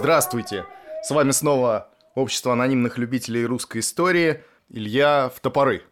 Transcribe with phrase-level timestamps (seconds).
[0.00, 0.64] Здравствуйте!
[1.02, 4.42] С вами снова Общество анонимных любителей русской истории.
[4.68, 5.84] Илья в топоры.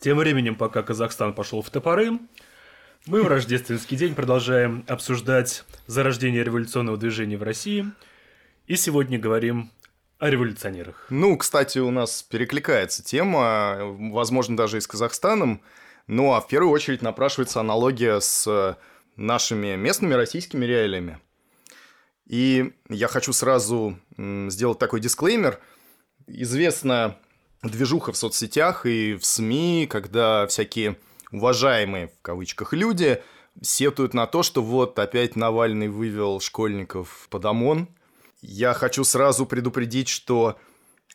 [0.00, 2.18] Тем временем, пока Казахстан пошел в топоры,
[3.06, 7.86] мы в рождественский день продолжаем обсуждать зарождение революционного движения в России.
[8.66, 9.70] И сегодня говорим
[10.18, 11.06] о революционерах.
[11.10, 15.60] Ну, кстати, у нас перекликается тема, возможно, даже и с Казахстаном.
[16.06, 18.76] Ну, а в первую очередь напрашивается аналогия с
[19.16, 21.20] нашими местными российскими реалиями.
[22.26, 25.60] И я хочу сразу сделать такой дисклеймер.
[26.26, 27.18] Известна
[27.62, 30.96] движуха в соцсетях и в СМИ, когда всякие
[31.30, 33.22] уважаемые, в кавычках, люди
[33.62, 37.88] сетуют на то, что вот опять Навальный вывел школьников под ОМОН.
[38.42, 40.58] Я хочу сразу предупредить, что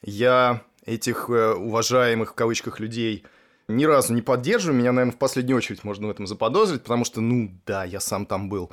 [0.02, 3.26] я этих э, уважаемых, в кавычках, людей
[3.68, 4.80] ни разу не поддерживаю.
[4.80, 8.26] Меня, наверное, в последнюю очередь можно в этом заподозрить, потому что, ну да, я сам
[8.26, 8.72] там был.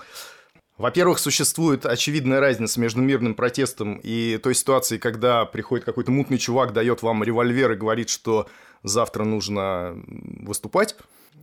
[0.78, 6.72] Во-первых, существует очевидная разница между мирным протестом и той ситуацией, когда приходит какой-то мутный чувак,
[6.72, 8.48] дает вам револьвер и говорит, что
[8.84, 10.94] завтра нужно выступать.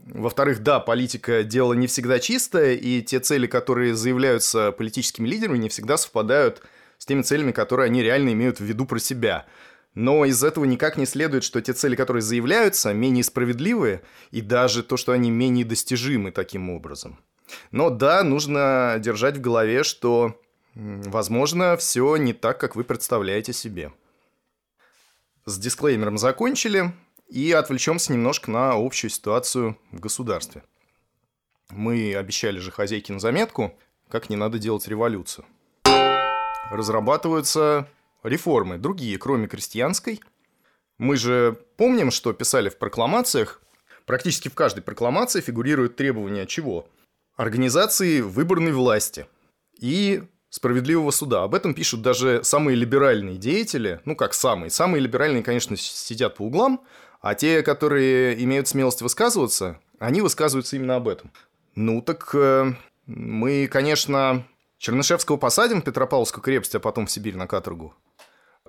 [0.06, 5.68] Во-вторых, да, политика– дело не всегда чистое, и те цели, которые заявляются политическими лидерами, не
[5.68, 6.62] всегда совпадают
[6.96, 9.44] с теми целями, которые они реально имеют в виду про себя.
[9.94, 14.82] Но из этого никак не следует, что те цели, которые заявляются, менее справедливые, и даже
[14.82, 17.18] то, что они менее достижимы таким образом.
[17.70, 20.40] Но да, нужно держать в голове, что,
[20.74, 23.92] возможно, все не так, как вы представляете себе.
[25.44, 26.92] С дисклеймером закончили
[27.28, 30.64] и отвлечемся немножко на общую ситуацию в государстве.
[31.70, 33.76] Мы обещали же хозяйке на заметку,
[34.08, 35.46] как не надо делать революцию.
[36.70, 37.88] Разрабатываются
[38.22, 40.20] реформы, другие, кроме крестьянской.
[40.98, 43.60] Мы же помним, что писали в прокламациях.
[44.04, 46.88] Практически в каждой прокламации фигурируют требования чего?
[47.36, 49.26] Организации выборной власти
[49.78, 51.42] и справедливого суда.
[51.42, 54.00] Об этом пишут даже самые либеральные деятели.
[54.04, 54.70] Ну, как самые.
[54.70, 56.80] Самые либеральные, конечно, сидят по углам,
[57.20, 61.30] а те, которые имеют смелость высказываться, они высказываются именно об этом.
[61.74, 62.72] Ну, так э,
[63.04, 64.46] мы, конечно,
[64.78, 67.94] Чернышевского посадим в Петропавловскую крепость, а потом в Сибирь на каторгу.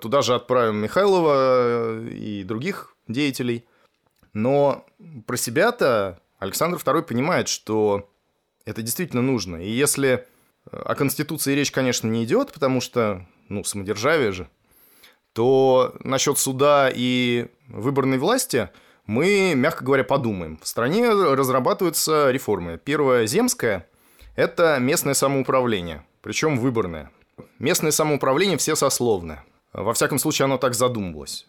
[0.00, 3.64] Туда же отправим Михайлова и других деятелей.
[4.32, 4.86] Но
[5.26, 8.08] про себя-то Александр II понимает, что
[8.68, 9.56] это действительно нужно.
[9.56, 10.26] И если
[10.70, 14.48] э, о Конституции речь, конечно, не идет, потому что, ну, самодержавие же,
[15.32, 18.68] то насчет суда и выборной власти
[19.06, 20.58] мы, мягко говоря, подумаем.
[20.62, 22.78] В стране разрабатываются реформы.
[22.82, 23.88] Первая земская–
[24.36, 27.10] это местное самоуправление, причем выборное.
[27.58, 29.46] Местное самоуправление все сословное.
[29.72, 31.46] Во всяком случае, оно так задумывалось.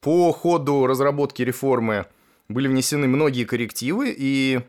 [0.00, 2.06] По ходу разработки реформы
[2.48, 4.60] были внесены многие коррективы, и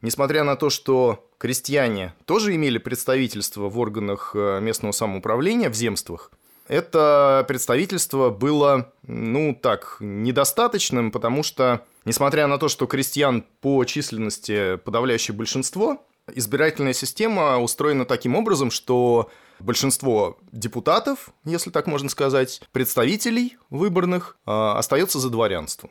[0.00, 6.30] несмотря на то, что крестьяне тоже имели представительство в органах э, местного самоуправления, в земствах,
[6.68, 14.76] это представительство было, ну так, недостаточным, потому что, несмотря на то, что крестьян по численности
[14.76, 23.56] подавляющее большинство, избирательная система устроена таким образом, что большинство депутатов, если так можно сказать, представителей
[23.68, 25.90] выборных э, остается за дворянством.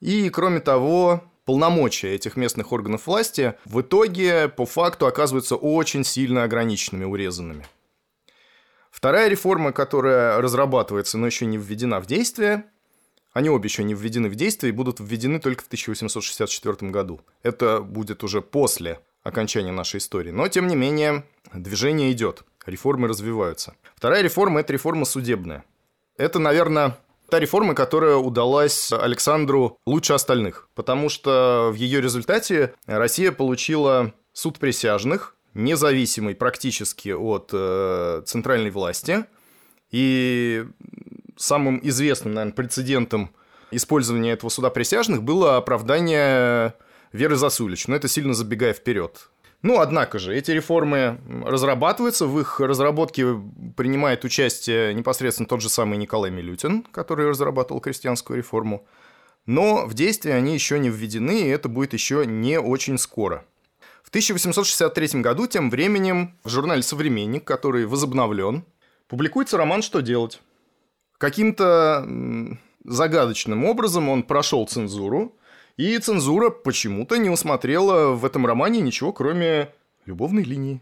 [0.00, 6.42] И, кроме того, полномочия этих местных органов власти в итоге по факту оказываются очень сильно
[6.42, 7.64] ограниченными, урезанными.
[8.90, 12.64] Вторая реформа, которая разрабатывается, но еще не введена в действие,
[13.32, 17.20] они обе еще не введены в действие и будут введены только в 1864 году.
[17.42, 20.30] Это будет уже после окончания нашей истории.
[20.30, 23.74] Но, тем не менее, движение идет, реформы развиваются.
[23.94, 25.64] Вторая реформа– это реформа судебная.
[26.16, 26.96] Это, наверное,
[27.28, 34.58] та реформа, которая удалась Александру лучше остальных, потому что в ее результате Россия получила суд
[34.58, 39.24] присяжных, независимый практически от э, центральной власти,
[39.90, 40.66] и
[41.36, 43.30] самым известным, наверное, прецедентом
[43.70, 46.74] использования этого суда присяжных было оправдание
[47.12, 49.30] Веры Засулич, но это сильно забегая вперед.
[49.62, 53.26] Ну, однако же, эти реформы разрабатываются, в их разработке
[53.76, 58.86] принимает участие непосредственно тот же самый Николай Милютин, который разрабатывал крестьянскую реформу.
[59.46, 63.44] Но в действие они еще не введены, и это будет еще не очень скоро.
[64.02, 68.64] В 1863 году, тем временем, в журнале «Современник», который возобновлен,
[69.08, 70.40] публикуется роман «Что делать?».
[71.18, 72.06] Каким-то
[72.84, 75.34] загадочным образом он прошел цензуру,
[75.76, 79.70] и цензура почему-то не усмотрела в этом романе ничего, кроме
[80.06, 80.80] любовной линии.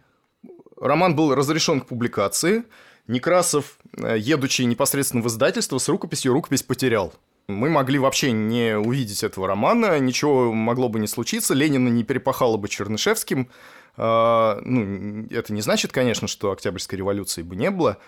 [0.81, 2.65] Роман был разрешен к публикации.
[3.07, 7.13] Некрасов, э, едучи непосредственно в издательство, с рукописью рукопись потерял.
[7.47, 12.57] Мы могли вообще не увидеть этого романа, ничего могло бы не случиться, Ленина не перепахало
[12.57, 13.51] бы Чернышевским.
[13.97, 17.99] А, ну, это не значит, конечно, что Октябрьской революции бы не было,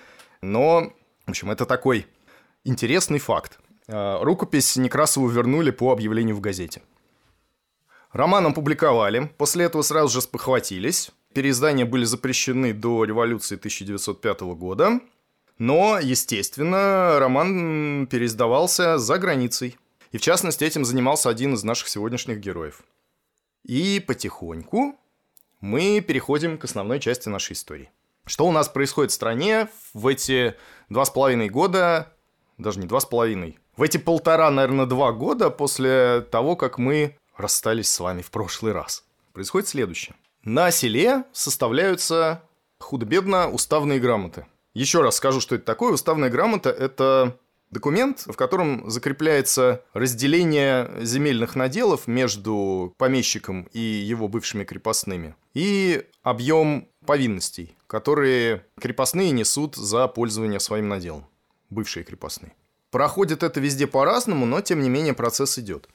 [0.40, 0.92] но,
[1.26, 2.06] в общем, это такой
[2.64, 3.58] интересный факт.
[3.88, 6.82] А, рукопись Некрасову вернули по объявлению в газете.
[8.12, 11.10] Роман опубликовали, после этого сразу же спохватились.
[11.34, 15.00] Переиздания были запрещены до революции 1905 года.
[15.58, 19.76] Но, естественно, роман переиздавался за границей.
[20.12, 22.82] И, в частности, этим занимался один из наших сегодняшних героев.
[23.64, 24.96] И потихоньку
[25.60, 27.90] мы переходим к основной части нашей истории.
[28.24, 30.54] Что у нас происходит в стране в эти
[30.88, 32.12] два с половиной года,
[32.58, 37.16] даже не два с половиной, в эти полтора, наверное, два года после того, как мы
[37.36, 39.04] расстались с вами в прошлый раз.
[39.32, 40.14] Происходит следующее.
[40.42, 42.42] На селе составляются
[42.78, 44.46] худо-бедно уставные грамоты–
[44.76, 45.94] еще раз скажу, что это такое.
[45.94, 47.38] Уставная грамота– это
[47.70, 56.90] документ, в котором закрепляется разделение земельных наделов между помещиком и его бывшими крепостными и объем
[57.06, 61.26] повинностей, которые крепостные несут за пользование своим наделом,
[61.70, 62.52] бывшие крепостные.
[62.90, 65.88] Проходит это везде по-разному, но тем не менее процесс идет.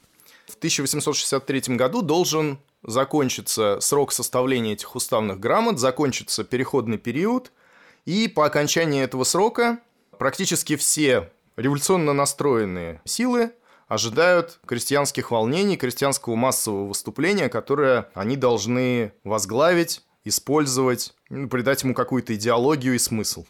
[0.46, 7.52] В 1863 году должен закончиться срок составления этих уставных грамот, закончится переходный период–
[8.04, 9.78] и по окончании этого срока
[10.18, 13.52] практически все революционно настроенные силы
[13.86, 22.34] ожидают крестьянских волнений, крестьянского массового выступления, которое они должны возглавить, использовать, ну, придать ему какую-то
[22.34, 23.44] идеологию и смысл.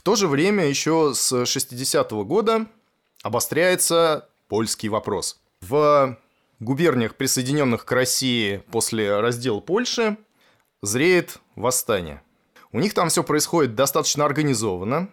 [0.00, 2.66] В то же время еще с 60-го года
[3.22, 5.38] обостряется польский вопрос.
[5.60, 6.16] В
[6.58, 10.16] губерниях, присоединенных к России после раздела Польши,
[10.80, 12.22] зреет восстание–
[12.72, 15.08] у них там все происходит достаточно организованно.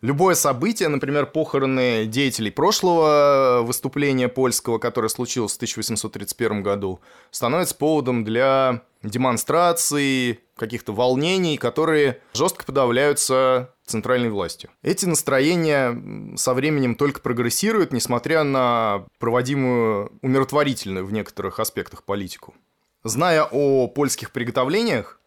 [0.00, 7.00] Любое событие, например, похороны деятелей прошлого выступления польского, которое случилось в 1831 году,
[7.30, 14.70] становится поводом для демонстраций, каких-то волнений, которые жестко подавляются центральной властью.
[14.82, 22.54] Эти настроения со временем только прогрессируют, несмотря на проводимую умиротворительную в некоторых аспектах политику.
[23.04, 25.19] Зная о польских приготовлениях,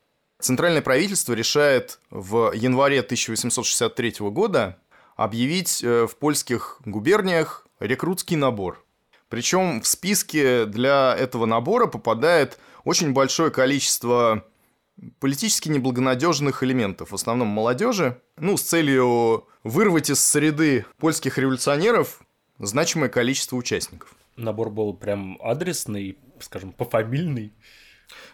[0.43, 4.77] Центральное правительство решает в январе 1863 года
[5.15, 8.83] объявить э, в польских губерниях рекрутский набор.
[9.29, 14.45] Причем в списке для этого набора попадает очень большое количество
[15.21, 22.19] политически неблагонадежных элементов, в основном молодежи, ну, с целью вырвать из среды польских революционеров
[22.59, 24.13] значимое количество участников.
[24.35, 27.53] Набор был прям адресный, скажем, пофамильный.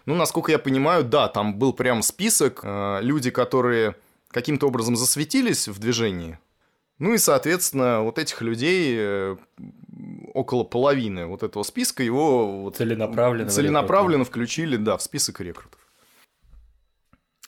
[0.06, 3.96] Ну, насколько я понимаю, да, там был прям список, э, люди, которые
[4.30, 6.40] каким-то образом засветились в движении.
[7.00, 9.38] Ну и, соответственно, вот этих людей э,
[10.34, 15.80] около половины вот этого списка его вот целенаправленно, целенаправленно включили, да, в список рекрутов.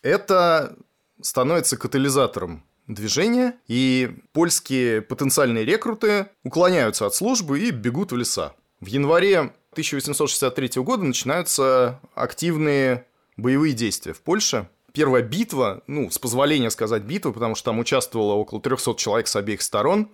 [0.01, 0.75] Это
[1.21, 8.53] становится катализатором движения, и польские потенциальные рекруты уклоняются от службы и бегут в леса.
[8.79, 13.05] В январе 1863 года начинаются активные
[13.37, 14.67] боевые действия в Польше.
[14.93, 19.35] Первая битва, ну, с позволения сказать битва, потому что там участвовало около 300 человек с
[19.37, 20.09] обеих сторон,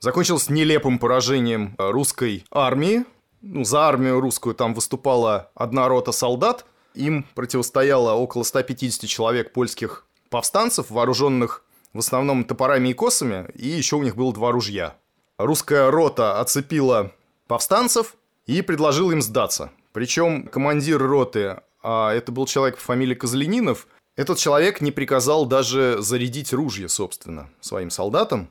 [0.00, 3.04] закончилась нелепым поражением русской армии.
[3.42, 6.64] Ну, за армию русскую там выступала одна рота солдат,
[6.94, 13.96] им противостояло около 150 человек польских повстанцев, вооруженных в основном топорами и косами, и еще
[13.96, 14.96] у них было два ружья.
[15.36, 17.12] Русская рота оцепила
[17.46, 18.14] повстанцев,
[18.48, 19.70] и предложил им сдаться.
[19.92, 23.86] Причем командир роты, а это был человек по фамилии Козленинов,
[24.16, 28.48] этот человек не приказал даже зарядить ружье, собственно, своим солдатам,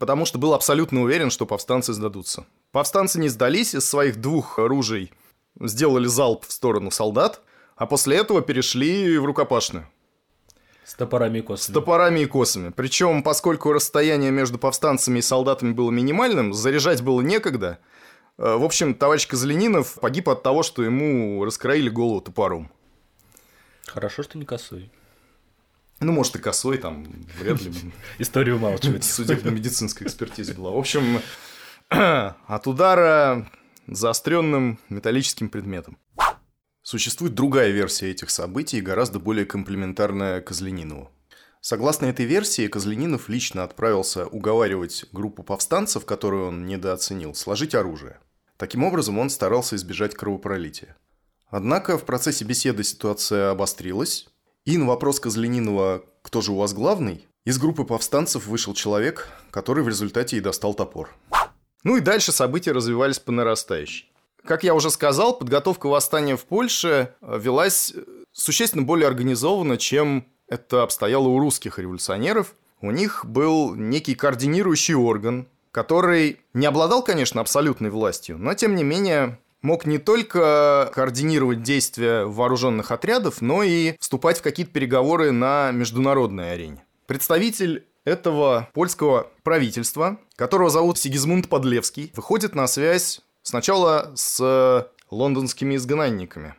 [0.00, 2.46] потому что был абсолютно уверен, что повстанцы сдадутся.
[2.72, 5.12] Повстанцы не сдались, из своих двух ружей
[5.60, 7.42] сделали залп в сторону солдат,
[7.76, 9.86] а после этого перешли в рукопашную.
[10.82, 11.72] С топорами и косами.
[11.72, 12.72] С топорами и косами.
[12.74, 17.80] Причем, поскольку расстояние между повстанцами и солдатами было минимальным, заряжать было некогда–
[18.38, 22.70] в общем, товарищ Козленинов погиб от того, что ему раскроили голову топором.
[23.86, 24.90] Хорошо, что не косой.
[26.00, 27.06] Ну, может, и косой, там,
[27.38, 27.72] вряд ли.
[28.18, 29.04] Историю умалчивает.
[29.04, 30.70] Судебно-медицинская экспертиза была.
[30.70, 31.20] В общем,
[31.88, 33.50] от удара
[33.86, 35.98] заостренным металлическим предметом.
[36.82, 41.10] Существует другая версия этих событий, гораздо более комплементарная Козленинову.
[41.60, 48.20] Согласно этой версии, Козленинов лично отправился уговаривать группу повстанцев, которую он недооценил, сложить оружие.
[48.56, 50.96] Таким образом, он старался избежать кровопролития.
[51.48, 54.28] Однако в процессе беседы ситуация обострилась,
[54.64, 59.84] и на вопрос Козленинова «Кто же у вас главный?» из группы повстанцев вышел человек, который
[59.84, 61.10] в результате и достал топор.
[61.84, 64.10] Ну и дальше события развивались по нарастающей.
[64.44, 67.94] Как я уже сказал, подготовка восстания в Польше велась
[68.32, 72.54] существенно более организованно, чем это обстояло у русских революционеров.
[72.80, 78.82] У них был некий координирующий орган, который не обладал, конечно, абсолютной властью, но, тем не
[78.82, 85.72] менее, мог не только координировать действия вооруженных отрядов, но и вступать в какие-то переговоры на
[85.72, 86.82] международной арене.
[87.04, 96.54] Представитель этого польского правительства, которого зовут Сигизмунд Подлевский, выходит на связь сначала с лондонскими изгнанниками.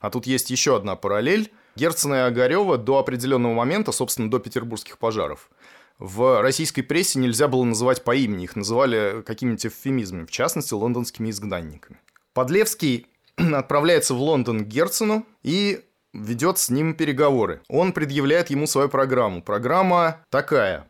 [0.00, 1.52] А тут есть еще одна параллель.
[1.76, 5.50] Герцена и Огарева до определенного момента, собственно, до петербургских пожаров,
[5.98, 11.30] в российской прессе нельзя было называть по имени, их называли какими-то эвфемизмами, в частности, лондонскими
[11.30, 11.98] изгнанниками.
[12.34, 15.80] Подлевский отправляется в Лондон к Герцену и
[16.12, 17.62] ведет с ним переговоры.
[17.68, 19.42] Он предъявляет ему свою программу.
[19.42, 20.88] Программа такая.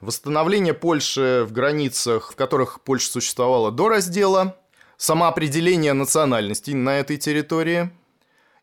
[0.00, 4.56] Восстановление Польши в границах, в которых Польша существовала до раздела,
[4.96, 7.90] самоопределение национальностей на этой территории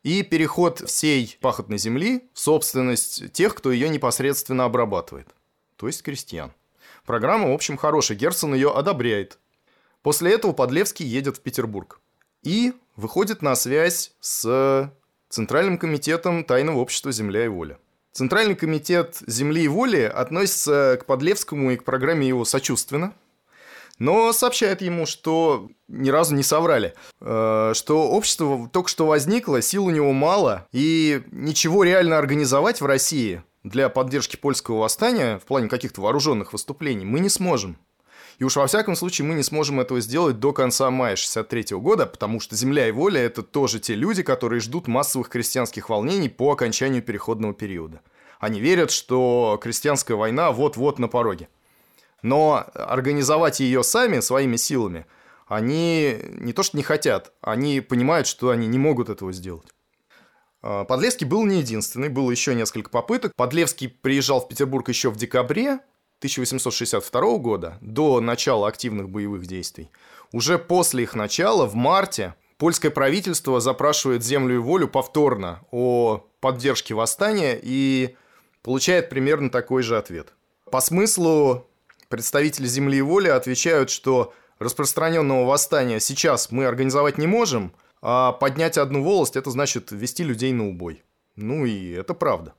[0.03, 5.27] и переход всей пахотной земли в собственность тех, кто ее непосредственно обрабатывает,
[5.77, 6.51] то есть крестьян.
[7.05, 9.39] Программа, в общем, хорошая, Герцен ее одобряет.
[10.01, 12.00] После этого Подлевский едет в Петербург
[12.43, 14.91] и выходит на связь с
[15.29, 17.77] Центральным комитетом Тайного общества «Земля и воля».
[18.12, 23.13] Центральный комитет «Земли и воли» относится к Подлевскому и к программе его сочувственно,
[24.00, 29.86] но сообщает ему, что ни разу не соврали, э, что общество только что возникло, сил
[29.86, 35.67] у него мало, и ничего реально организовать в России для поддержки польского восстания в плане
[35.67, 37.77] каких-то вооруженных выступлений мы не сможем.
[38.39, 42.05] И уж во всяком случае мы не сможем этого сделать до конца мая 63 года,
[42.05, 46.51] потому что «Земля и воля»— это тоже те люди, которые ждут массовых крестьянских волнений по
[46.51, 48.01] окончанию переходного периода.
[48.39, 51.50] Они верят, что крестьянская война вот-вот на пороге.
[52.21, 55.07] Но организовать ее сами, своими силами,
[55.47, 59.67] они не то что не хотят, они понимают, что они не могут этого сделать.
[60.61, 63.33] А, Подлевский был не единственный, было еще несколько попыток.
[63.35, 65.79] Подлевский приезжал в Петербург еще в декабре
[66.19, 69.91] 1862 года, до начала активных боевых действий,
[70.31, 76.95] уже после их начала, в марте, польское правительство запрашивает землю и волю повторно о поддержке
[76.95, 78.15] восстания и
[78.63, 80.33] получает примерно такой же ответ.
[80.71, 81.67] По смыслу
[82.09, 87.73] представители земли и воли отвечают, что распространенного восстания сейчас мы организовать не можем,
[88.09, 91.03] а поднять одну волость– это значит вести людей на убой.
[91.35, 92.53] Ну и это правда.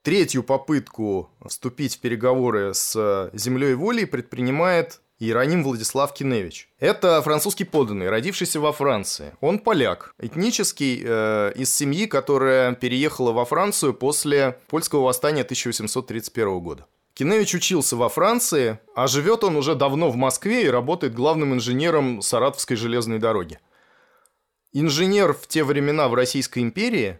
[0.00, 6.70] Третью попытку вступить в переговоры с землей волей предпринимает Иероним Владислав Киневич.
[6.78, 9.34] Это французский подданный, родившийся во Франции.
[9.42, 16.86] Он поляк, этнический, э, из семьи, которая переехала во Францию после польского восстания 1831 года.
[17.12, 22.22] Киневич учился во Франции, а живет он уже давно в Москве и работает главным инженером
[22.22, 23.58] Саратовской железной дороги.
[24.72, 27.18] Инженер в те времена в Российской империи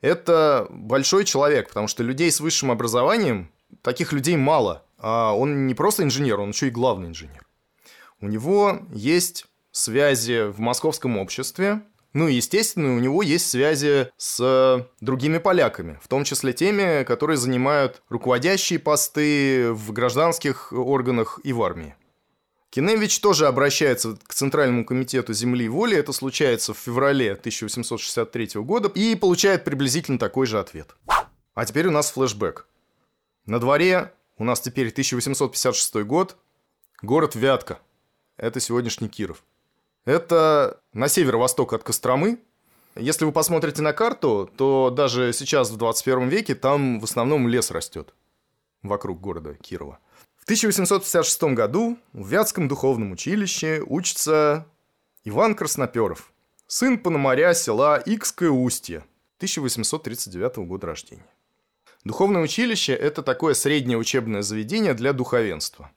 [0.00, 3.50] это большой человек, потому что людей с высшим образованием,
[3.82, 4.84] таких людей мало.
[4.98, 7.46] А он не просто инженер, он еще и главный инженер.
[8.20, 11.82] У него есть связи в московском обществе,
[12.12, 17.36] ну и, естественно, у него есть связи с другими поляками, в том числе теми, которые
[17.36, 21.94] занимают руководящие посты в гражданских органах и в армии.
[22.70, 28.88] Киневич тоже обращается к Центральному комитету земли и воли, это случается в феврале 1863 года,
[28.88, 30.94] и получает приблизительно такой же ответ.
[31.54, 32.68] А теперь у нас флешбэк.
[33.44, 36.36] На дворе у нас теперь 1856 год,
[37.02, 37.80] город Вятка.
[38.36, 39.42] Это сегодняшний Киров.
[40.04, 42.38] Это на северо-восток от Костромы.
[42.94, 47.72] Если вы посмотрите на карту, то даже сейчас в 21 веке там в основном лес
[47.72, 48.14] растет
[48.82, 49.98] вокруг города Кирова.
[50.40, 54.66] В 1856 году в Вятском духовном училище учится
[55.22, 56.32] Иван Красноперов,
[56.66, 59.04] сын пономаря села Икское Устье,
[59.36, 61.26] 1839 года рождения.
[62.04, 65.90] Духовное училище– это такое среднее учебное заведение для духовенства.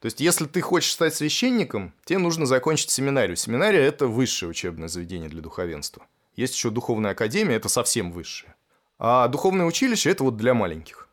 [0.00, 3.36] То есть, если ты хочешь стать священником, тебе нужно закончить семинарию.
[3.36, 6.06] Семинария– это высшее учебное заведение для духовенства.
[6.36, 8.54] Есть еще духовная академия– это совсем высшее.
[9.00, 11.08] А духовное училище– это вот для маленьких.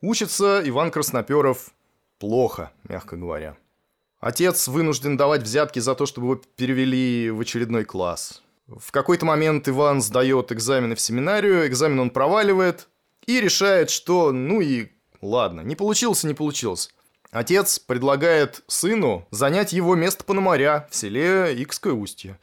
[0.00, 1.72] Учится Иван Красноперов
[2.22, 3.56] плохо, мягко говоря.
[4.20, 8.42] Отец вынужден давать взятки за то, чтобы его перевели в очередной класс.
[8.68, 12.88] В какой-то момент Иван сдает экзамены в семинарию, экзамен он проваливает
[13.26, 16.90] и решает, что ну и ладно, не получилось, не получилось.
[17.32, 22.38] Отец предлагает сыну занять его место пономаря в селе Икское Устье.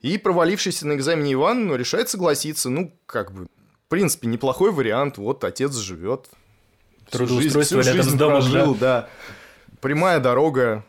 [0.00, 2.70] И провалившийся на экзамене Иван ну, решает согласиться.
[2.70, 5.18] Ну, как бы, в принципе, неплохой вариант.
[5.18, 6.28] Вот отец живет.
[7.10, 9.02] Трудоустройство всю жизнь, всю жизнь прожил, да.
[9.02, 9.08] да.
[9.80, 10.84] Прямая дорога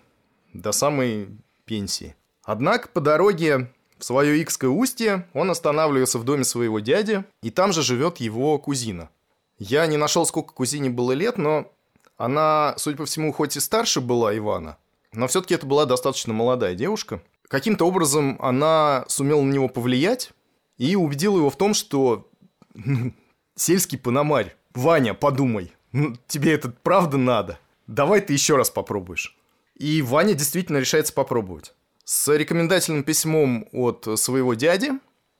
[0.53, 1.29] до самой
[1.65, 2.15] пенсии.
[2.43, 7.73] Однако по дороге в свое Икское устье он останавливается в доме своего дяди, и там
[7.73, 9.09] же живет его кузина.
[9.57, 11.71] Я не нашел, сколько кузине было лет, но
[12.17, 14.77] она, судя по всему, хоть и старше была Ивана,
[15.13, 17.21] но все-таки это была достаточно молодая девушка.
[17.47, 20.31] Каким-то образом она сумела на него повлиять
[20.77, 22.29] и убедила его в том, что
[22.73, 23.13] ну,
[23.55, 27.57] сельский пономарь, Ваня, подумай, ну, тебе это правда надо.
[27.87, 29.37] Давай ты еще раз попробуешь.
[29.75, 31.73] И Ваня действительно решается попробовать.
[32.03, 34.91] С рекомендательным письмом от своего дяди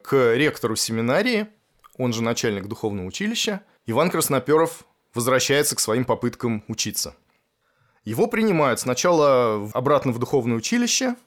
[0.02, 1.48] к ректору семинарии,
[1.98, 7.16] он же начальник духовного училища, Иван Красноперов возвращается к своим попыткам учиться.
[8.06, 11.18] Его принимают сначала обратно в духовное училище,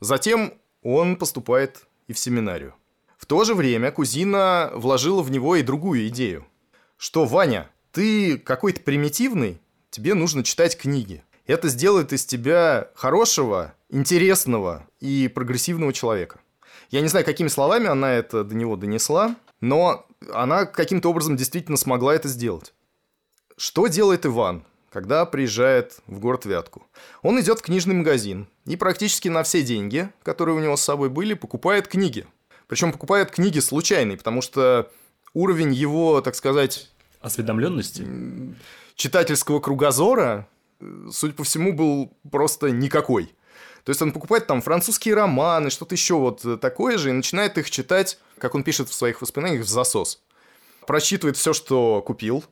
[0.00, 2.74] затем он поступает и в семинарию.
[3.18, 6.46] В то же время кузина вложила в него и другую идею,
[6.96, 7.68] что «Ваня,
[7.98, 11.24] ты какой-то примитивный, тебе нужно читать книги.
[11.48, 16.38] Это сделает из тебя хорошего, интересного и прогрессивного человека.
[16.90, 21.76] Я не знаю, какими словами она это до него донесла, но она каким-то образом действительно
[21.76, 22.72] смогла это сделать.
[23.56, 24.62] Что делает Иван,
[24.92, 26.86] когда приезжает в город Вятку?
[27.22, 31.08] Он идет в книжный магазин и практически на все деньги, которые у него с собой
[31.08, 32.28] были, покупает книги.
[32.68, 34.88] Причем покупает книги случайные, потому что
[35.34, 36.92] уровень его, так сказать...
[37.20, 38.06] Осведомленности?
[38.94, 40.48] Читательского кругозора
[41.10, 43.26] судя по всему, был просто никакой.
[43.84, 47.70] То есть он покупает там французские романы, что-то еще вот такое же, и начинает их
[47.70, 50.22] читать, как он пишет в своих воспоминаниях, в засос.
[50.86, 52.44] Прочитывает все, что купил,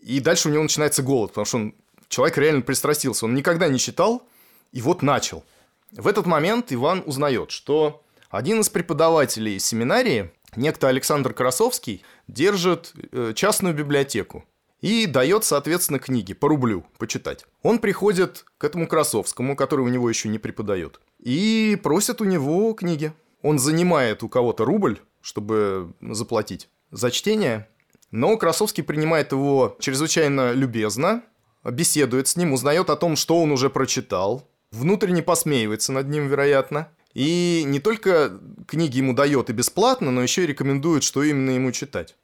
[0.00, 1.74] и дальше у него начинается голод, потому что он,
[2.08, 3.26] человек реально пристрастился.
[3.26, 4.26] Он никогда не читал,
[4.72, 5.44] и вот начал.
[5.90, 13.32] В этот момент Иван узнает, что один из преподавателей семинарии, некто Александр Красовский, держит э,
[13.34, 14.44] частную библиотеку
[14.80, 17.46] и дает, соответственно, книги по рублю почитать.
[17.62, 22.72] Он приходит к этому Красовскому, который у него еще не преподает, и просит у него
[22.74, 23.12] книги.
[23.42, 27.68] Он занимает у кого-то рубль, чтобы заплатить за чтение,
[28.10, 31.22] но Красовский принимает его чрезвычайно любезно,
[31.64, 36.88] беседует с ним, узнает о том, что он уже прочитал, внутренне посмеивается над ним, вероятно,
[37.14, 41.72] и не только книги ему дает и бесплатно, но еще и рекомендует, что именно ему
[41.72, 42.16] читать.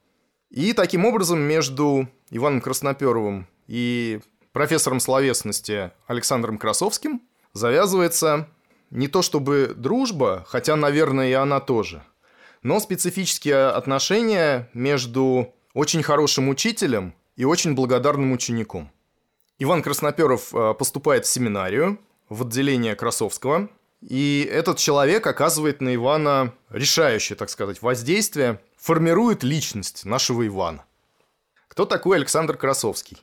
[0.50, 4.20] И таким образом между Иваном Красноперовым и
[4.52, 7.22] профессором словесности Александром Красовским
[7.52, 8.48] завязывается
[8.90, 12.02] не то чтобы дружба, хотя, наверное, и она тоже,
[12.62, 18.90] но специфические отношения между очень хорошим учителем и очень благодарным учеником.
[19.58, 21.98] Иван Красноперов э, поступает в семинарию,
[22.28, 23.68] в отделение Красовского,
[24.00, 30.84] и этот человек оказывает на Ивана решающее, так сказать, воздействие, формирует личность нашего Ивана.
[31.68, 33.18] Кто такой Александр Красовский?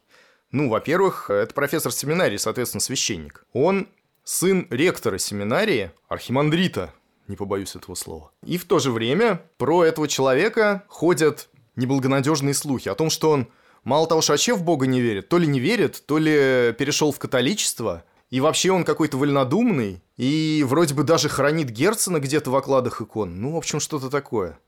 [0.51, 3.45] Ну, во-первых, это профессор семинарии, соответственно, священник.
[3.53, 3.87] Он
[4.23, 6.93] сын ректора семинарии, архимандрита,
[7.27, 8.31] не побоюсь этого слова.
[8.45, 13.47] И в то же время про этого человека ходят неблагонадежные слухи о том, что он
[13.83, 17.11] мало того, что вообще в Бога не верит, то ли не верит, то ли перешел
[17.11, 22.55] в католичество, и вообще он какой-то вольнодумный, и вроде бы даже хранит Герцена где-то в
[22.55, 23.39] окладах икон.
[23.39, 24.59] Ну, в общем, что-то такое.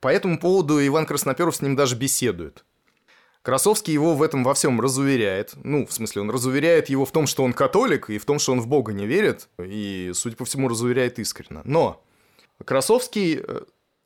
[0.00, 2.64] По этому поводу Иван Красноперов с ним даже беседует.
[3.42, 5.54] Красовский его в этом во всем разуверяет.
[5.62, 8.52] Ну, в смысле, он разуверяет его в том, что он католик, и в том, что
[8.52, 11.60] он в Бога не верит, и, судя по всему, разуверяет искренне.
[11.64, 12.02] Но
[12.64, 13.60] Красовский э,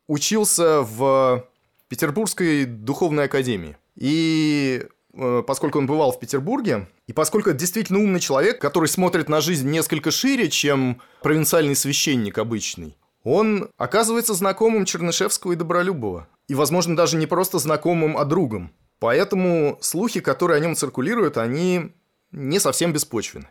[0.09, 1.49] учился в
[1.89, 3.79] Петербургской духовной академии.
[3.97, 9.41] И поскольку он бывал в Петербурге, и поскольку это действительно умный человек, который смотрит на
[9.41, 16.29] жизнь несколько шире, чем провинциальный священник обычный, он оказывается знакомым Чернышевского и Добролюбова.
[16.49, 18.73] И, возможно, даже не просто знакомым, а другом.
[18.99, 21.93] Поэтому слухи, которые о нем циркулируют, они
[22.33, 23.49] не совсем беспочвены.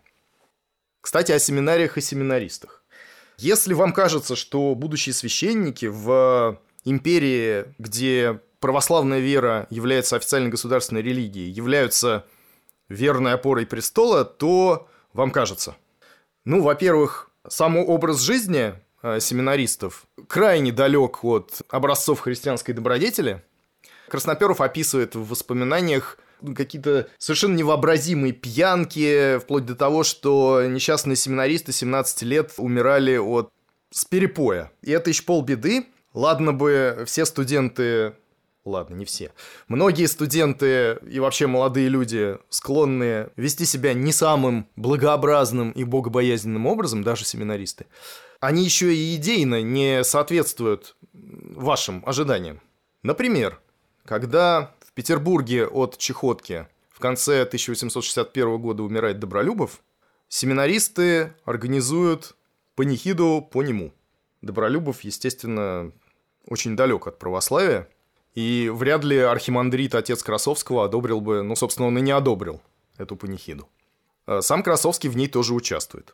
[1.02, 2.84] Кстати, о семинариях и семинаристах.
[3.38, 11.50] Если вам кажется, что будущие священники в империи, где православная вера является официальной государственной религией,
[11.50, 12.26] являются
[12.88, 15.76] верной опорой престола, то вам кажется.
[16.46, 23.42] Ну, во-первых, сам образ жизни Э, семинаристов крайне далек от образцов христианской добродетели.
[24.10, 26.18] Красноперов описывает в воспоминаниях
[26.56, 33.52] какие-то совершенно невообразимые пьянки, вплоть до того, что несчастные семинаристы 17 лет умирали от
[33.92, 34.72] с перепоя.
[34.82, 35.88] И это еще полбеды.
[36.14, 38.14] Ладно бы все студенты
[38.66, 39.32] ладно, не все.
[39.68, 47.04] Многие студенты и вообще молодые люди склонны вести себя не самым благообразным и богобоязненным образом,
[47.04, 47.86] даже семинаристы.
[48.40, 52.62] Они еще и идейно не соответствуют вашим ожиданиям.
[53.04, 53.60] Например,
[54.06, 59.82] когда в Петербурге от чехотки в конце 1861 года умирает Добролюбов,
[60.28, 62.36] семинаристы организуют
[62.76, 63.94] панихиду по нему.
[64.42, 65.92] Добролюбов, естественно,
[66.46, 67.90] очень далек от православия,
[68.36, 72.62] и вряд ли архимандрит, отец Красовского, одобрил бы, ну, собственно, он и не одобрил
[72.98, 73.68] эту панихиду.
[74.26, 76.14] А сам Красовский в ней тоже участвует.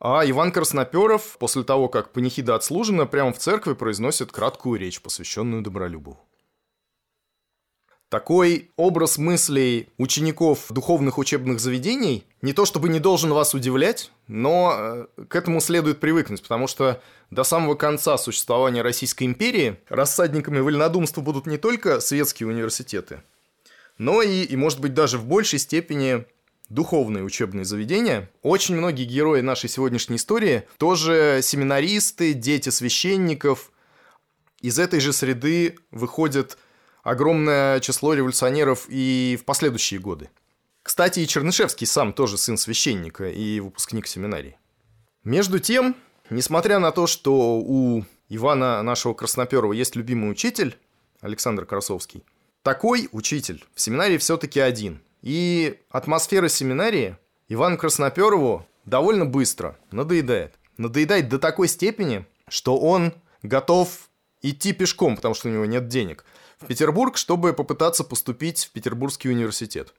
[0.00, 5.62] А Иван Красноперов, после того, как панихида отслужена, прямо в церкви произносит краткую речь, посвященную
[5.62, 6.18] Добролюбову.
[8.12, 14.74] Такой образ мыслей учеников духовных учебных заведений не то чтобы не должен вас удивлять, но
[14.76, 21.22] э, к этому следует привыкнуть, потому что до самого конца существования Российской империи рассадниками вольнодумства
[21.22, 23.22] будут не только светские университеты,
[23.96, 26.26] но и, и, может быть, даже в большей степени
[26.68, 28.30] духовные учебные заведения.
[28.42, 33.72] Очень многие герои нашей сегодняшней истории тоже семинаристы, дети священников.
[34.60, 36.58] Из этой же среды выходят
[37.02, 40.30] огромное число революционеров и в последующие годы.
[40.82, 44.56] Кстати, и Чернышевский сам тоже сын священника и выпускник семинарии.
[45.22, 45.94] Между тем,
[46.30, 50.76] несмотря на то, что у Ивана нашего Красноперова есть любимый учитель,
[51.20, 52.24] Александр Красовский,
[52.62, 55.00] такой учитель в семинарии все-таки один.
[55.20, 57.16] И атмосфера семинарии
[57.48, 60.54] Ивану Красноперову довольно быстро надоедает.
[60.78, 64.08] Надоедает до такой степени, что он готов
[64.40, 66.24] идти пешком, потому что у него нет денег–
[66.62, 69.94] в Петербург, чтобы попытаться поступить в Петербургский университет.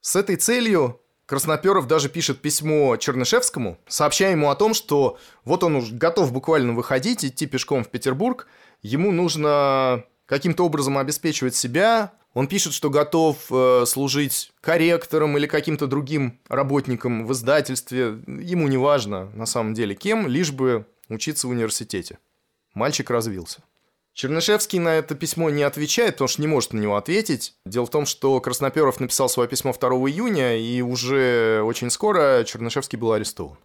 [0.00, 5.76] С этой целью Красноперов даже пишет письмо Чернышевскому, сообщая ему о том, что вот он
[5.76, 8.46] уже готов буквально выходить, идти пешком в Петербург,
[8.82, 15.86] ему нужно каким-то образом обеспечивать себя, он пишет, что готов э, служить корректором или каким-то
[15.86, 21.50] другим работником в издательстве, ему не важно на самом деле кем, лишь бы учиться в
[21.50, 22.18] университете.
[22.74, 23.62] Мальчик развился.
[24.14, 27.54] Чернышевский на это письмо не отвечает, потому что не может на него ответить.
[27.64, 32.98] Дело в том, что Красноперов написал свое письмо 2 июня, и уже очень скоро Чернышевский
[32.98, 33.56] был арестован.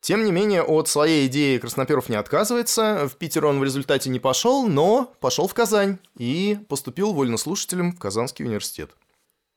[0.00, 3.08] Тем не менее, от своей идеи Красноперов не отказывается.
[3.08, 7.98] В Питер он в результате не пошел, но пошел в Казань и поступил вольнослушателем в
[7.98, 8.92] Казанский университет.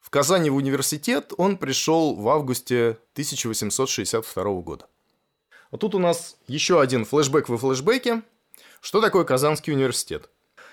[0.02, 4.88] В Казани в университет он пришел в августе 1862 года.
[5.72, 8.24] Вот тут у нас еще один флешбэк во флешбеке.
[8.82, 10.30] Что такое Казанский университет?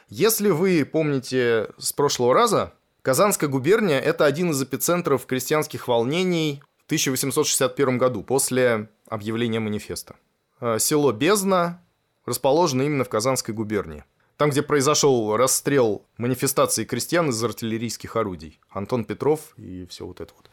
[0.08, 6.86] Если вы помните с прошлого раза, Казанская губерния– это один из эпицентров крестьянских волнений в
[6.86, 10.16] 1861 году, после объявления манифеста.
[10.60, 11.82] Э, село Бездна
[12.24, 14.04] расположено именно в Казанской губернии.
[14.36, 18.60] Там, где произошел расстрел манифестации крестьян из артиллерийских орудий.
[18.70, 20.50] Антон Петров и все вот это вот.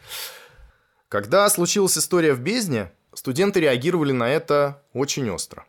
[1.09, 5.65] Когда случилась история в Бездне, студенты реагировали на это очень остро.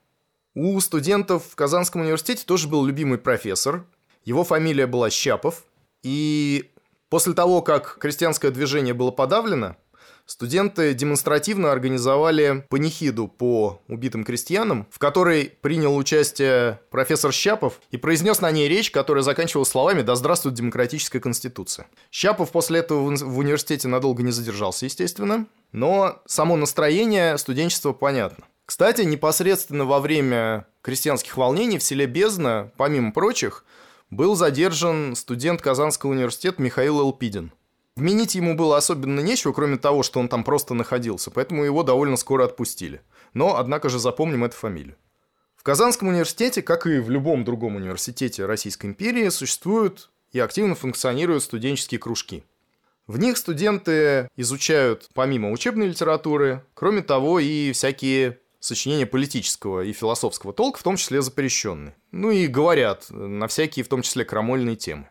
[0.56, 3.84] У студентов в Казанском университете тоже был любимый профессор.
[4.24, 5.64] Его фамилия была Щапов.
[6.04, 6.70] И
[7.08, 9.74] после того, как крестьянское движение было подавлено,
[10.26, 18.40] студенты демонстративно организовали панихиду по убитым крестьянам, в которой принял участие профессор Щапов и произнес
[18.40, 21.88] на ней речь, которая заканчивалась словами «Да здравствует демократическая конституция».
[22.12, 28.44] Щапов после этого в университете надолго не задержался, естественно, но само настроение студенчества понятно.
[28.66, 33.64] Кстати, непосредственно во время крестьянских волнений в селе Бездна, помимо прочих,
[34.10, 37.52] был задержан студент Казанского университета Михаил Элпидин.
[37.96, 42.16] Вменить ему было особенно нечего, кроме того, что он там просто находился, поэтому его довольно
[42.16, 43.02] скоро отпустили.
[43.34, 44.96] Но, однако же, запомним эту фамилию.
[45.56, 51.44] В Казанском университете, как и в любом другом университете Российской империи, существуют и активно функционируют
[51.44, 52.44] студенческие кружки.
[53.06, 60.52] В них студенты изучают, помимо учебной литературы, кроме того, и всякие сочинения политического и философского
[60.52, 61.94] толка, в том числе запрещенные.
[62.12, 65.08] Ну и говорят на всякие, в том числе, крамольные темы.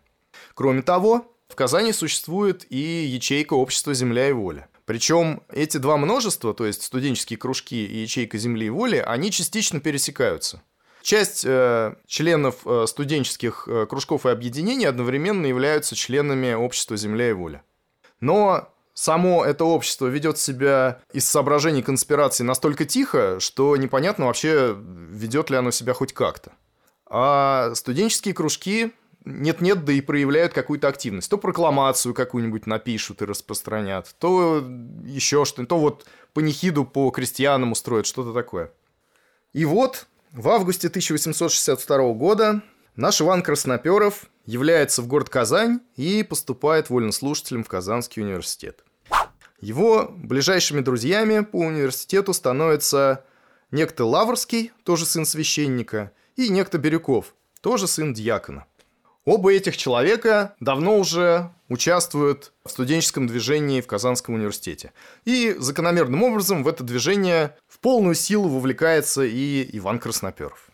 [0.55, 4.67] Кроме того, в Казани существует и ячейка общества «Земля и воля».
[4.85, 9.79] Причем эти два множества, то есть студенческие кружки и ячейка «Земли и воли», они частично
[9.79, 10.63] пересекаются.
[11.03, 17.33] Часть э, членов э, студенческих э, кружков и объединений одновременно являются членами общества «Земля и
[17.33, 17.63] воля».
[18.19, 25.49] Но само это общество ведет себя из соображений конспирации настолько тихо, что непонятно вообще, ведет
[25.49, 26.51] ли оно себя хоть как-то.
[27.05, 28.93] А студенческие кружки
[29.25, 31.29] нет-нет, да и проявляют какую-то активность.
[31.29, 34.63] То прокламацию какую-нибудь напишут и распространят, то
[35.05, 38.71] еще что-нибудь, то вот панихиду по крестьянам устроят, что-то такое.
[39.53, 42.61] И вот в августе 1862 года
[42.95, 48.83] наш Иван Красноперов является в город Казань и поступает вольнослушателем в Казанский университет.
[49.59, 53.23] Его ближайшими друзьями по университету становятся
[53.71, 58.65] некто Лаврский, тоже сын священника, и некто Бирюков, тоже сын дьякона.
[59.25, 64.91] Оба этих человека давно уже участвуют в студенческом движении в Казанском университете.
[65.23, 70.69] И закономерным образом в это движение в полную силу вовлекается и Иван Красноперов.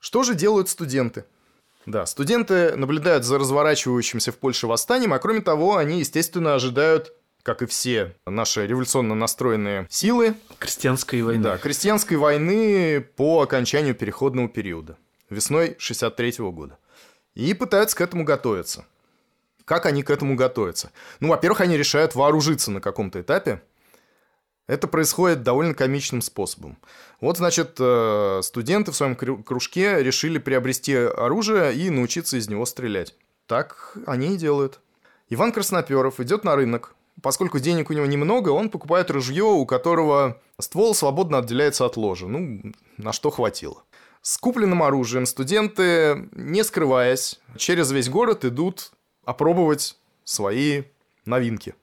[0.00, 1.26] Что же делают студенты?
[1.86, 7.60] Да, студенты наблюдают за разворачивающимся в Польше восстанием, а кроме того, они, естественно, ожидают как
[7.60, 10.34] и все наши революционно настроенные силы.
[10.58, 11.42] Крестьянской войны.
[11.42, 14.96] Да, крестьянской войны по окончанию переходного периода.
[15.28, 16.78] Весной 63 -го года.
[17.34, 18.86] И пытаются к этому готовиться.
[19.66, 20.90] Как они к этому готовятся?
[21.20, 23.62] Ну, во-первых, они решают вооружиться на каком-то этапе.
[24.66, 26.78] Это происходит довольно комичным способом.
[27.20, 33.14] Вот, значит, э, студенты в своем кружке решили приобрести оружие и научиться из него стрелять.
[33.46, 34.80] Так они и делают.
[35.28, 36.94] Иван Красноперов идет на рынок.
[37.22, 42.26] Поскольку денег у него немного, он покупает ружье, у которого ствол свободно отделяется от ложа.
[42.26, 43.84] Ну, на что хватило.
[44.22, 48.92] С купленным оружием студенты, не скрываясь, через весь город идут
[49.24, 50.84] опробовать свои
[51.26, 51.74] новинки.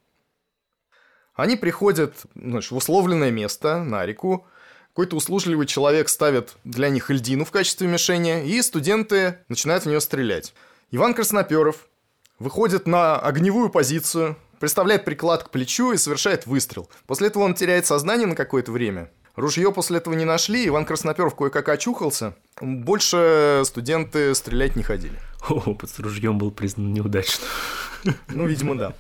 [1.36, 4.46] Они приходят значит, в условленное место, на реку,
[4.90, 10.02] какой-то услужливый человек ставит для них льдину в качестве мишени, и студенты начинают в нее
[10.02, 10.54] стрелять.
[10.92, 11.88] Иван Красноперов
[12.40, 16.90] выходит на огневую позицию, приставляет приклад к плечу и совершает выстрел.
[17.08, 19.10] После этого он теряет сознание на какое-то время.
[19.36, 22.36] Ружье после этого не нашли, Иван Красноперов кое-как очухался.
[22.60, 25.18] Больше студенты стрелять не ходили.
[25.50, 27.48] Опыт с ружьем был признан неудачным.
[28.28, 28.94] Ну, видимо, да.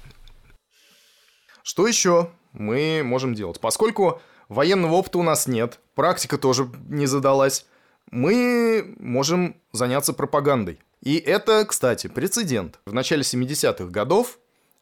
[1.63, 3.59] Что еще мы можем делать?
[3.59, 7.65] Поскольку военного опыта у нас нет, практика тоже не задалась,
[8.09, 10.79] мы можем заняться пропагандой.
[11.01, 12.79] И это, кстати, прецедент.
[12.85, 14.37] В начале 70-х годов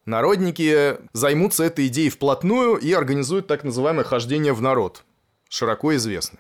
[0.06, 5.04] народники займутся этой идеей вплотную и организуют так называемое хождение в народ
[5.48, 6.40] широко известны.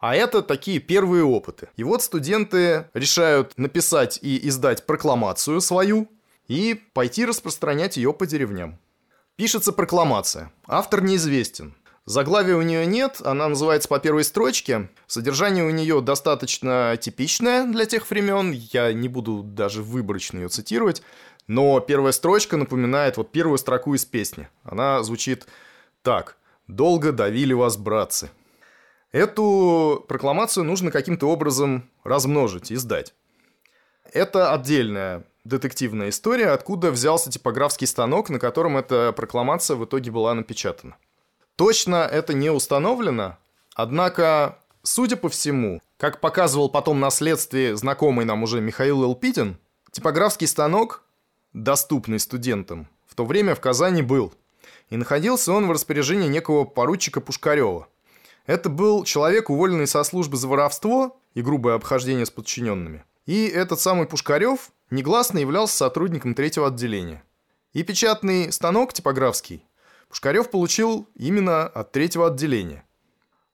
[0.00, 1.68] А это такие первые опыты.
[1.76, 6.08] И вот студенты решают написать и издать прокламацию свою
[6.48, 8.78] и пойти распространять ее по деревням.
[9.36, 10.50] Пишется прокламация.
[10.66, 11.74] Автор неизвестен.
[12.06, 14.88] Заглавия у нее нет, она называется по первой строчке.
[15.06, 21.02] Содержание у нее достаточно типичное для тех времен, я не буду даже выборочно ее цитировать,
[21.48, 24.48] но первая строчка напоминает вот первую строку из песни.
[24.62, 25.46] Она звучит
[26.02, 26.38] так.
[26.66, 28.30] «Долго давили вас, братцы».
[29.12, 33.14] Эту прокламацию нужно каким-то образом размножить, издать.
[34.12, 40.34] Это отдельная детективная история, откуда взялся типографский станок, на котором эта прокламация в итоге была
[40.34, 40.96] напечатана.
[41.56, 43.38] Точно это не установлено,
[43.74, 49.58] однако, судя по всему, как показывал потом на следствии знакомый нам уже Михаил Элпидин,
[49.90, 51.02] типографский станок,
[51.52, 54.34] доступный студентам, в то время в Казани был.
[54.90, 57.88] И находился он в распоряжении некого поручика Пушкарева–
[58.46, 63.04] это был человек, уволенный со службы за воровство и грубое обхождение с подчиненными.
[63.26, 67.22] И этот самый Пушкарев негласно являлся сотрудником третьего отделения.
[67.72, 69.66] И печатный станок типографский
[70.08, 72.84] Пушкарев получил именно от третьего отделения.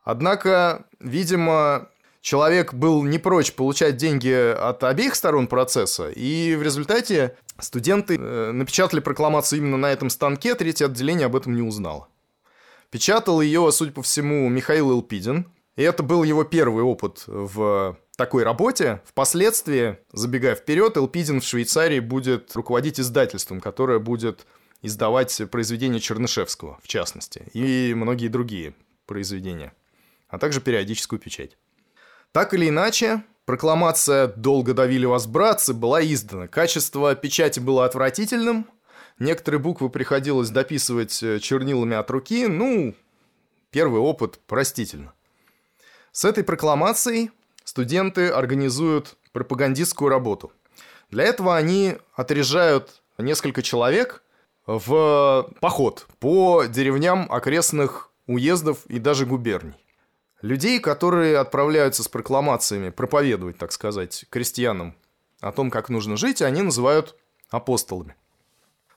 [0.04, 1.88] Однако, видимо,
[2.20, 8.52] человек был не прочь получать деньги от обеих сторон процесса, и в результате студенты э,
[8.52, 12.08] напечатали прокламацию именно на этом станке, третье отделение об этом не узнало.
[12.90, 15.46] Печатал ее, судя по всему, Михаил Илпидин.
[15.76, 19.00] И это был его первый опыт в такой работе.
[19.04, 24.46] Впоследствии, забегая вперед, Элпидин в Швейцарии будет руководить издательством, которое будет
[24.82, 28.74] издавать произведения Чернышевского, в частности, и многие другие
[29.06, 29.72] произведения,
[30.28, 31.56] а также периодическую печать.
[32.32, 36.48] Так или иначе, прокламация «Долго давили вас, братцы» была издана.
[36.48, 38.66] Качество печати было отвратительным–
[39.18, 42.94] Некоторые буквы приходилось дописывать э, чернилами от руки, ну,
[43.70, 45.12] первый опыт простительно.
[46.12, 47.30] С этой прокламацией
[47.64, 50.52] студенты организуют пропагандистскую работу.
[51.10, 54.22] Для этого они отряжают несколько человек
[54.66, 59.82] в поход по деревням окрестных уездов и даже губерний.
[60.42, 64.94] Людей, которые отправляются с прокламациями проповедовать, так сказать, крестьянам
[65.40, 67.16] о том, как нужно жить, они называют
[67.48, 68.16] апостолами.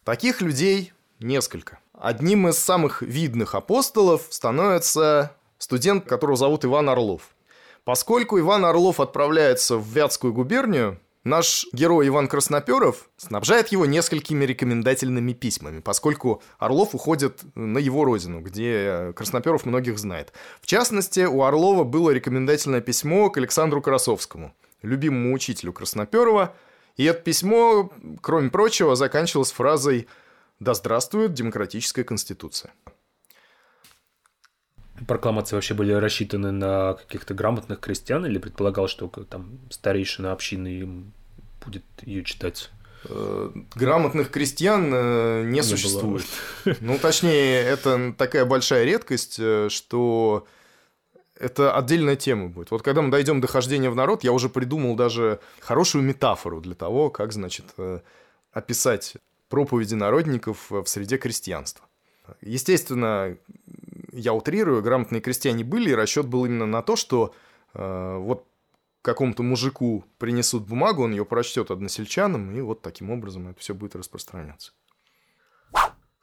[0.03, 1.79] Таких людей несколько.
[1.93, 7.35] Одним из самых видных апостолов становится студент, которого зовут Иван Орлов.
[7.83, 15.33] Поскольку Иван Орлов отправляется в Вятскую губернию, наш герой Иван Красноперов снабжает его несколькими рекомендательными
[15.33, 20.33] письмами, поскольку Орлов уходит на его родину, где Красноперов многих знает.
[20.61, 26.55] В частности, у Орлова было рекомендательное письмо к Александру Красовскому, любимому учителю Красноперова,
[26.97, 27.91] И это письмо,
[28.21, 30.07] кроме прочего, заканчивалось фразой
[30.59, 32.71] «Да здравствует демократическая конституция».
[35.07, 41.11] Прокламации вообще были рассчитаны на каких-то грамотных крестьян или предполагал, что там старейшина общины им
[41.63, 42.71] будет ее читать?
[43.09, 46.25] Э, грамотных крестьян э, не, не существует.
[46.63, 46.75] Было.
[46.81, 50.47] Ну, точнее, это такая большая редкость, э, что
[51.37, 52.71] это отдельная тема будет.
[52.71, 56.75] Вот когда мы дойдем до хождения в народ, я уже придумал даже хорошую метафору для
[56.75, 57.65] того, как, значит,
[58.53, 59.15] описать
[59.49, 61.85] проповеди народников в среде крестьянства.
[62.41, 63.37] Естественно,
[64.15, 67.33] я утрирую, грамотные крестьяне были, и расчет был именно на то, что
[67.73, 68.47] э, вот
[69.01, 73.95] какому-то мужику принесут бумагу, он ее прочтет односельчанам, и вот таким образом это все будет
[73.95, 74.71] распространяться.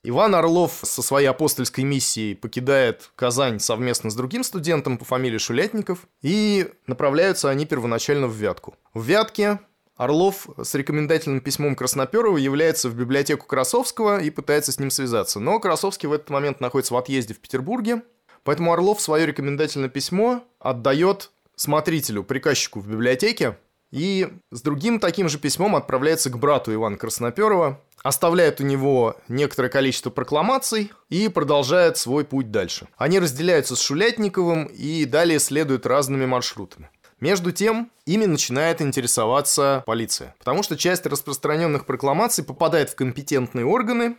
[0.04, 6.08] Иван Орлов со своей апостольской миссией покидает Казань совместно с другим студентом по фамилии Шулятников,
[6.22, 8.74] и направляются они первоначально в Вятку.
[8.94, 9.60] В Вятке
[10.02, 15.38] Орлов с рекомендательным письмом Красноперова является в библиотеку Красовского и пытается с ним связаться.
[15.38, 18.02] Но Красовский в этот момент находится в отъезде в Петербурге,
[18.42, 23.56] поэтому Орлов свое рекомендательное письмо отдает смотрителю, приказчику в библиотеке,
[23.92, 29.68] и с другим таким же письмом отправляется к брату Ивана Красноперова, оставляет у него некоторое
[29.68, 32.88] количество прокламаций и продолжает свой путь дальше.
[32.96, 36.90] Они разделяются с Шулятниковым и далее следуют разными маршрутами.
[37.22, 44.16] Между тем, ими начинает интересоваться полиция, потому что часть распространенных прокламаций попадает в компетентные органы,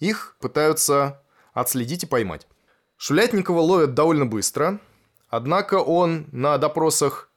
[0.00, 2.48] их пытаются отследить и поймать.
[2.96, 4.80] Шулятникова ловят довольно быстро,
[5.28, 7.30] однако он на допросах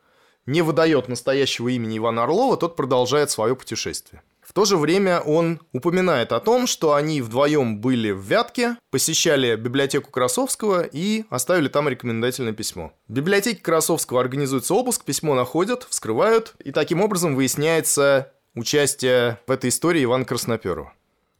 [0.47, 4.23] не выдает настоящего имени Ивана Орлова, тот продолжает свое путешествие.
[4.47, 9.57] В то же время он упоминает о том, что они вдвоем были в Вятке, посещали
[9.57, 12.93] библиотеку Красовского и оставили там рекомендательное письмо.
[13.09, 19.69] В библиотеке Красовского организуется обыск, письмо находят, вскрывают, и таким образом выясняется участие в этой
[19.69, 20.93] истории Ивана Красноперова.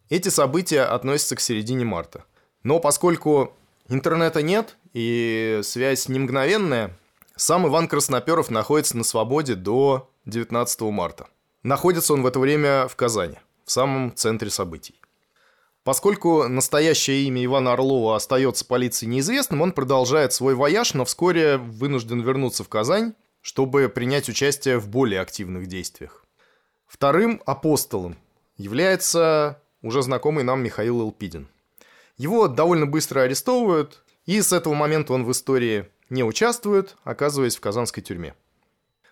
[0.10, 2.26] Эти события относятся к середине марта.
[2.64, 3.54] Но поскольку
[3.88, 6.98] интернета нет и связь не мгновенная,
[7.38, 11.28] сам Иван Красноперов находится на свободе до 19 марта.
[11.68, 15.02] Находится он в это время в Казани, в самом центре событий.
[15.84, 22.22] Поскольку настоящее имя Ивана Орлова остается полиции неизвестным, он продолжает свой вояж, но вскоре вынужден
[22.22, 26.24] вернуться в Казань, чтобы принять участие в более активных действиях.
[26.88, 28.16] Вторым апостолом
[28.56, 31.50] является уже знакомый нам Михаил Элпидин.
[32.16, 37.60] Его довольно быстро арестовывают, и с этого момента он в истории не участвует, оказываясь в
[37.60, 38.36] казанской тюрьме.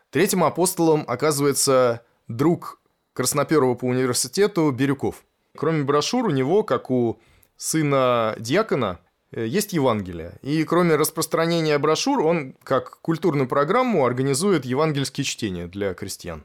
[0.09, 2.79] Третьим апостолом оказывается друг
[3.13, 5.23] Красноперова по университету Бирюков.
[5.55, 7.19] Кроме брошюр, у него, как у
[7.55, 8.99] сына диакона,
[9.31, 10.37] э, есть Евангелие.
[10.41, 16.43] И кроме распространения брошюр, он, как культурную программу, организует евангельские чтения для крестьян.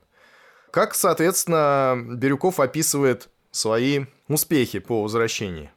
[0.71, 5.73] Как, соответственно, Бирюков описывает свои успехи по возвращении.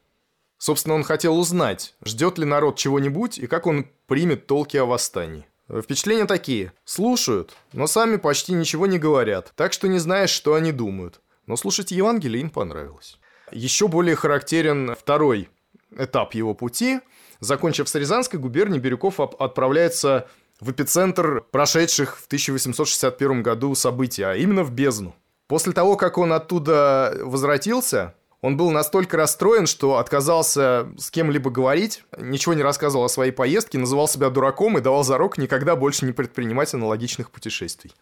[0.59, 5.47] Собственно, он хотел узнать, ждет ли народ чего-нибудь и как он примет толки о восстании.
[5.69, 6.73] Впечатления такие.
[6.85, 11.21] Слушают, но сами почти ничего не говорят, так что не знаешь, что они думают.
[11.47, 13.19] Но слушать Евангелие им понравилось.
[13.51, 15.49] Еще более характерен второй
[15.97, 16.99] этап его пути.
[17.39, 20.27] Закончив с Рязанской губернии, Бирюков отправляется
[20.59, 25.15] в эпицентр прошедших в 1861 году событий, а именно в Бездну.
[25.47, 32.03] После того, как он оттуда возвратился, он был настолько расстроен, что отказался с кем-либо говорить,
[32.17, 36.11] ничего не рассказывал о своей поездке, называл себя дураком и давал зарок никогда больше не
[36.11, 37.95] предпринимать аналогичных путешествий.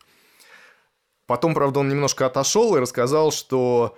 [1.28, 3.96] Потом, правда, он немножко отошел и рассказал, что,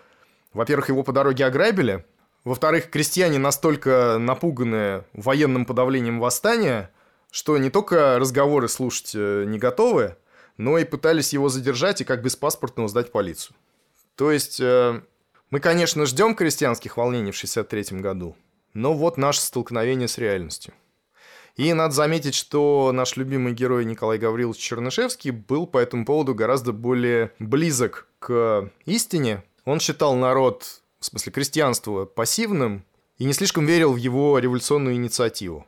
[0.52, 2.04] во-первых, его по дороге ограбили,
[2.44, 6.92] во-вторых, крестьяне настолько напуганы военным подавлением восстания,
[7.32, 10.18] что не только разговоры слушать э, не готовы,
[10.58, 13.56] но и пытались его задержать и как беспаспортного сдать полицию.
[14.16, 15.02] То есть э,
[15.54, 18.36] мы, конечно, ждем крестьянских волнений в 63 году,
[18.74, 20.74] но вот наше столкновение с реальностью.
[21.56, 26.74] И надо заметить, что наш любимый герой Николай Гаврилович Чернышевский был по этому поводу гораздо
[26.74, 29.44] более близок к истине.
[29.64, 32.84] Он считал народ, в смысле крестьянство, пассивным
[33.20, 35.68] и не слишком верил в его революционную инициативу.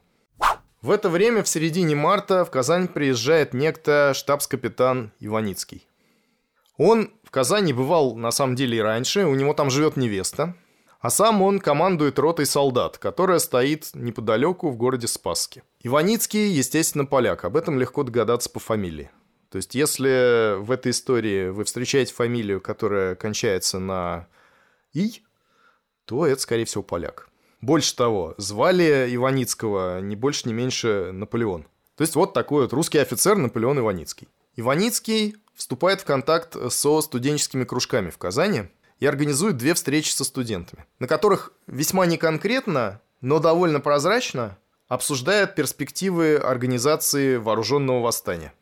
[0.82, 5.88] В это время, в середине марта, в Казань приезжает некто штабс-капитан Иваницкий.
[6.78, 10.56] Он в Казани бывал на самом деле и раньше, у него там живет невеста,
[11.00, 15.64] а сам он командует ротой солдат, которая стоит неподалеку в городе Спасске.
[15.84, 19.12] Иваницкий, естественно, поляк, об этом легко догадаться по фамилии.
[19.52, 24.28] То есть, если в этой истории вы встречаете фамилию, которая кончается на
[24.94, 25.22] «и»,
[26.06, 27.30] то это, скорее всего, поляк.
[27.62, 31.68] Больше того, звали Иваницкого не больше, не меньше Наполеон.
[31.96, 34.28] То есть, вот такой вот русский офицер Наполеон Иваницкий.
[34.56, 40.86] Иваницкий вступает в контакт со студенческими кружками в Казани и организует две встречи со студентами,
[41.00, 48.54] на которых весьма неконкретно, но довольно прозрачно обсуждает перспективы организации вооруженного восстания.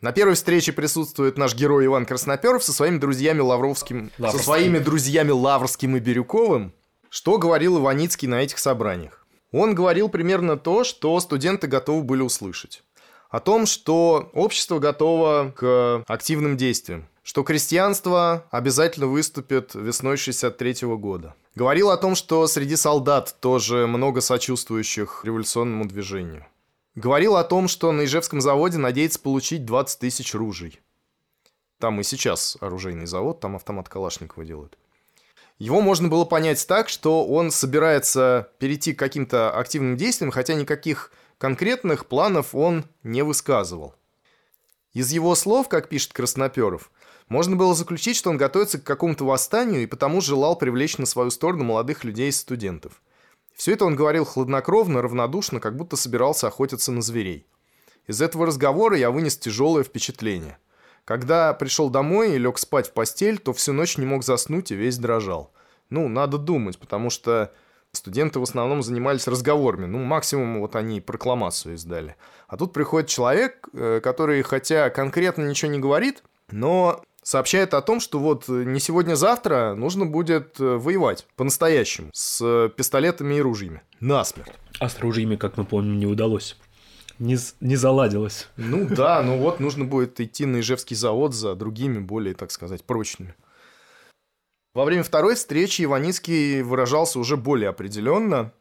[0.00, 4.38] На первой встрече присутствует наш герой Иван Красноперов со своими друзьями Лавровским, Лаврским.
[4.38, 6.72] со своими друзьями Лаврским и Бирюковым.
[7.10, 9.26] Что говорил Иваницкий на этих собраниях?
[9.52, 12.82] Он говорил примерно то, что студенты готовы были услышать.
[13.30, 20.96] О том, что общество готово к активным действиям, что крестьянство обязательно выступит весной 63 -го
[20.96, 21.36] года.
[21.54, 26.44] Говорил о том, что среди солдат тоже много сочувствующих революционному движению.
[26.96, 30.80] Говорил о том, что на Ижевском заводе надеется получить 20 тысяч ружей.
[31.78, 34.76] Там и сейчас оружейный завод, там автомат Калашникова делают.
[35.60, 41.12] Его можно было понять так, что он собирается перейти к каким-то активным действиям, хотя никаких
[41.40, 43.96] конкретных планов он не высказывал.
[44.92, 46.92] Из его слов, как пишет Красноперов,
[47.28, 51.30] можно было заключить, что он готовится к какому-то восстанию и потому желал привлечь на свою
[51.30, 53.02] сторону молодых людей и студентов.
[53.54, 57.46] Все это он говорил хладнокровно, равнодушно, как будто собирался охотиться на зверей.
[58.06, 60.58] Из этого разговора я вынес тяжелое впечатление–
[61.10, 64.76] когда пришел домой и лег спать в постель, то всю ночь не мог заснуть и
[64.76, 65.52] весь дрожал.
[65.88, 67.52] Ну, надо думать, потому что
[67.92, 69.86] студенты в основном занимались разговорами.
[69.86, 72.16] Ну, максимум вот они прокламацию издали.
[72.48, 78.00] А тут приходит человек, э, который, хотя конкретно ничего не говорит, но сообщает о том,
[78.00, 83.82] что вот не сегодня-завтра нужно будет э, воевать по-настоящему с пистолетами и ружьями.
[84.00, 84.52] Насмерть.
[84.78, 86.56] А с ружьями, как мы помним, не удалось
[87.20, 88.48] не, не заладилось.
[88.56, 92.82] Ну да, ну вот нужно будет идти на Ижевский завод за другими, более, так сказать,
[92.82, 93.34] прочными.
[94.72, 98.52] Во время второй встречи Иваницкий выражался уже более определенно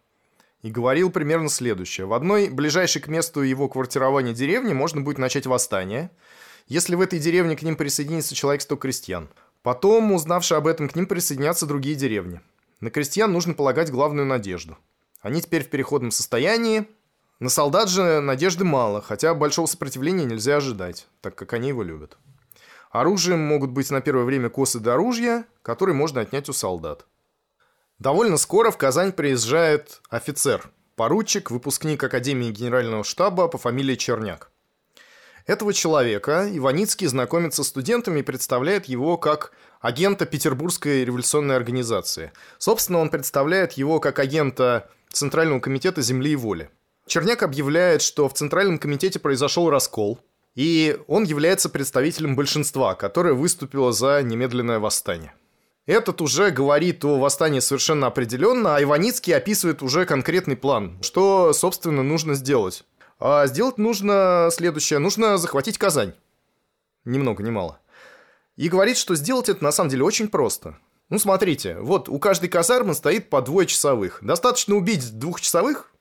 [0.64, 2.08] и говорил примерно следующее.
[2.08, 6.10] В одной ближайшей к месту его квартирования деревни можно будет начать восстание,
[6.68, 9.30] если в этой деревне к ним присоединится человек 100 крестьян.
[9.62, 12.42] Потом, узнавши об этом, к ним присоединятся другие деревни.
[12.80, 14.80] На крестьян нужно полагать главную надежду.
[15.22, 16.88] Они теперь в переходном состоянии,
[17.40, 22.18] на солдат же надежды мало, хотя большого сопротивления нельзя ожидать, так как они его любят.
[22.90, 27.06] Оружием могут быть на первое время косы до оружия, которые можно отнять у солдат.
[28.00, 34.52] Довольно скоро в Казань приезжает офицер, поручик, выпускник Академии Генерального штаба по фамилии Черняк.
[35.46, 42.32] Этого человека Иваницкий знакомится с студентами и представляет его как агента Петербургской революционной организации.
[42.58, 46.70] Собственно, он представляет его как агента Центрального комитета земли и воли.
[47.08, 50.20] Черняк объявляет, что в Центральном комитете произошел раскол,
[50.56, 55.34] и он является представителем большинства, которое выступило за немедленное восстание.
[55.86, 62.04] Этот уже говорит о восстании совершенно определенно, а Иваницкий описывает уже конкретный план, что, собственно,
[62.04, 62.84] нужно сделать.
[63.20, 65.00] А сделать нужно следующее.
[65.00, 66.14] Нужно захватить Казань.
[67.06, 67.80] Ни много ни мало.
[68.56, 70.78] И говорит, что сделать это на самом деле очень просто.
[71.10, 74.20] Ну, смотрите, вот у каждой казармы стоит по двое часовых.
[74.22, 75.92] Достаточно убить двухчасовых,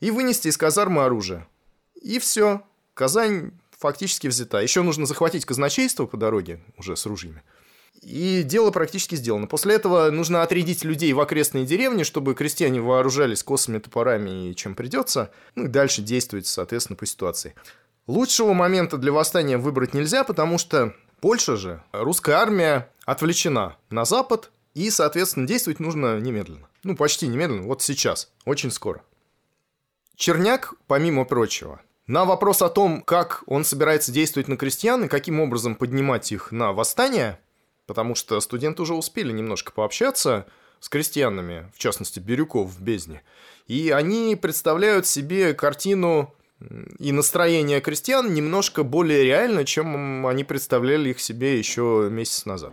[0.00, 1.46] и вынести из казармы оружие.
[1.94, 2.62] И все.
[2.94, 4.58] Казань фактически взята.
[4.60, 7.42] Еще нужно захватить казначейство по дороге уже с ружьями.
[8.02, 9.46] И дело практически сделано.
[9.46, 14.74] После этого нужно отрядить людей в окрестные деревни, чтобы крестьяне вооружались косами, топорами и чем
[14.74, 15.30] придется.
[15.54, 17.54] Ну и дальше действовать, соответственно, по ситуации.
[18.06, 24.52] Лучшего момента для восстания выбрать нельзя, потому что Польша же, русская армия отвлечена на запад,
[24.74, 26.68] и, соответственно, действовать нужно немедленно.
[26.84, 29.02] Ну, почти немедленно, вот сейчас, очень скоро.
[30.14, 35.40] Черняк, помимо прочего, на вопрос о том, как он собирается действовать на крестьян и каким
[35.40, 37.38] образом поднимать их на восстание,
[37.86, 40.46] потому что студенты уже успели немножко пообщаться
[40.80, 43.22] с крестьянами, в частности, Бирюков в Бездне,
[43.66, 46.34] и они представляют себе картину
[46.98, 52.72] и настроение крестьян немножко более реально, чем они представляли их себе еще месяц назад.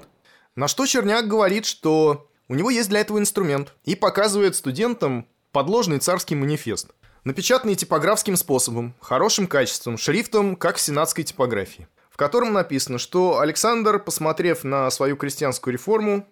[0.55, 5.99] На что Черняк говорит, что у него есть для этого инструмент и показывает студентам подложный
[5.99, 6.91] царский манифест–
[7.25, 13.99] напечатанный типографским способом, хорошим качеством, шрифтом, как в сенатской типографии, в котором написано, что Александр,
[13.99, 16.25] посмотрев на свою крестьянскую реформу,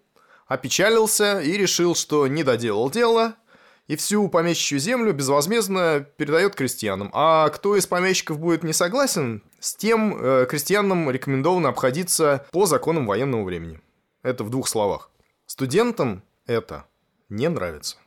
[0.48, 3.36] опечалился и решил, что не доделал дело,
[3.88, 7.10] и всю помещичью землю безвозмездно передает крестьянам.
[7.14, 13.06] А кто из помещиков будет не согласен, с тем э, крестьянам рекомендовано обходиться по законам
[13.06, 13.82] военного времени.
[14.22, 15.10] Это в двух словах.
[15.48, 16.86] Студентам это
[17.28, 17.98] не нравится.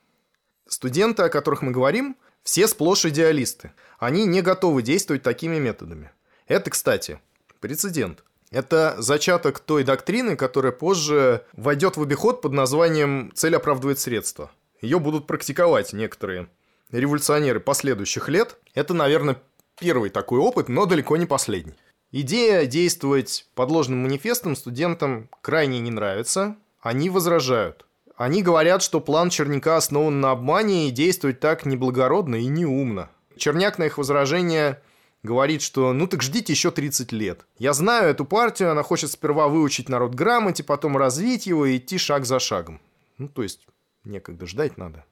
[0.67, 2.17] Студенты, о которых мы говорим,
[2.47, 3.73] все сплошь идеалисты.
[3.99, 6.13] Они не готовы действовать такими методами.
[6.47, 7.19] Это, кстати,
[7.59, 8.23] прецедент.
[8.53, 14.53] Это зачаток той доктрины, которая позже войдет в обиход под названием «цель оправдывает средства».
[14.81, 16.49] Ее будут практиковать некоторые
[16.93, 18.57] революционеры последующих лет.
[18.75, 19.43] Это, наверное,
[19.81, 21.75] первый такой опыт, но далеко не последний.
[22.13, 26.55] Идея действовать подложным манифестом студентам крайне не нравится.
[26.81, 27.86] Они возражают.
[28.17, 33.11] Они говорят, что план Черняка основан на обмане и действовать так неблагородно и неумно.
[33.37, 34.83] Черняк на их возражение
[35.23, 37.45] говорит, что ну так ждите еще 30 лет.
[37.59, 41.99] Я знаю эту партию, она хочет сперва выучить народ грамоте, потом развить его и идти
[41.99, 42.81] шаг за шагом.
[43.19, 43.67] Ну, то есть,
[44.05, 45.05] некогда ждать надо.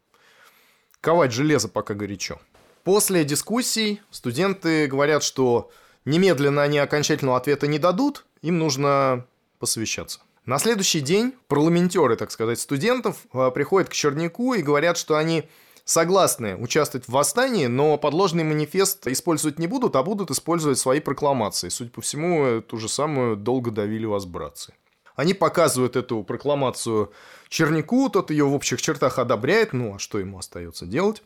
[1.02, 2.40] Ковать железо пока горячо.
[2.84, 5.70] После дискуссий студенты говорят, что
[6.06, 9.26] немедленно они окончательного ответа не дадут, им нужно
[9.58, 10.20] посовещаться.
[10.46, 15.48] На следующий день парламентеры, так сказать, студентов а, приходят к Черняку и говорят, что они
[15.86, 21.70] согласны участвовать в восстании, но подложный манифест использовать не будут, а будут использовать свои прокламации.
[21.70, 24.74] Судя по всему, ту же самую «Долго давили вас, братцы».
[25.16, 27.12] Они показывают эту прокламацию
[27.48, 31.22] Черняку, тот ее в общих чертах одобряет, ну а что ему остается делать?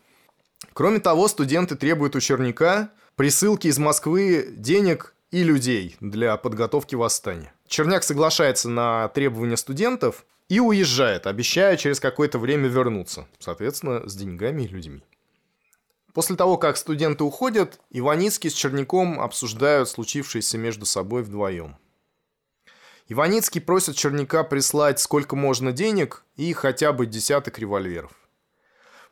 [0.74, 7.52] Кроме того, студенты требуют у Черняка присылки из Москвы денег и людей для подготовки восстания.
[7.66, 13.28] Черняк соглашается на требования студентов и уезжает, обещая через какое-то время вернуться.
[13.38, 15.02] Соответственно, с деньгами и людьми.
[16.14, 21.76] После того, как студенты уходят, Иваницкий с Черняком обсуждают случившееся между собой вдвоем.
[23.08, 28.12] Иваницкий просит Черняка прислать сколько можно денег и хотя бы десяток револьверов.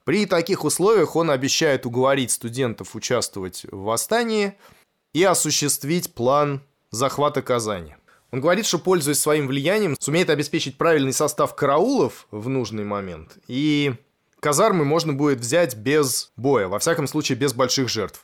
[0.05, 4.57] При таких условиях он обещает уговорить студентов участвовать в восстании
[5.17, 6.61] и осуществить план
[6.91, 7.97] захвата Казани.
[8.33, 13.95] Он говорит, что, пользуясь своим влиянием, сумеет обеспечить правильный состав караулов в нужный момент, и
[14.41, 18.23] казармы можно будет взять без боя, во всяком случае без больших жертв.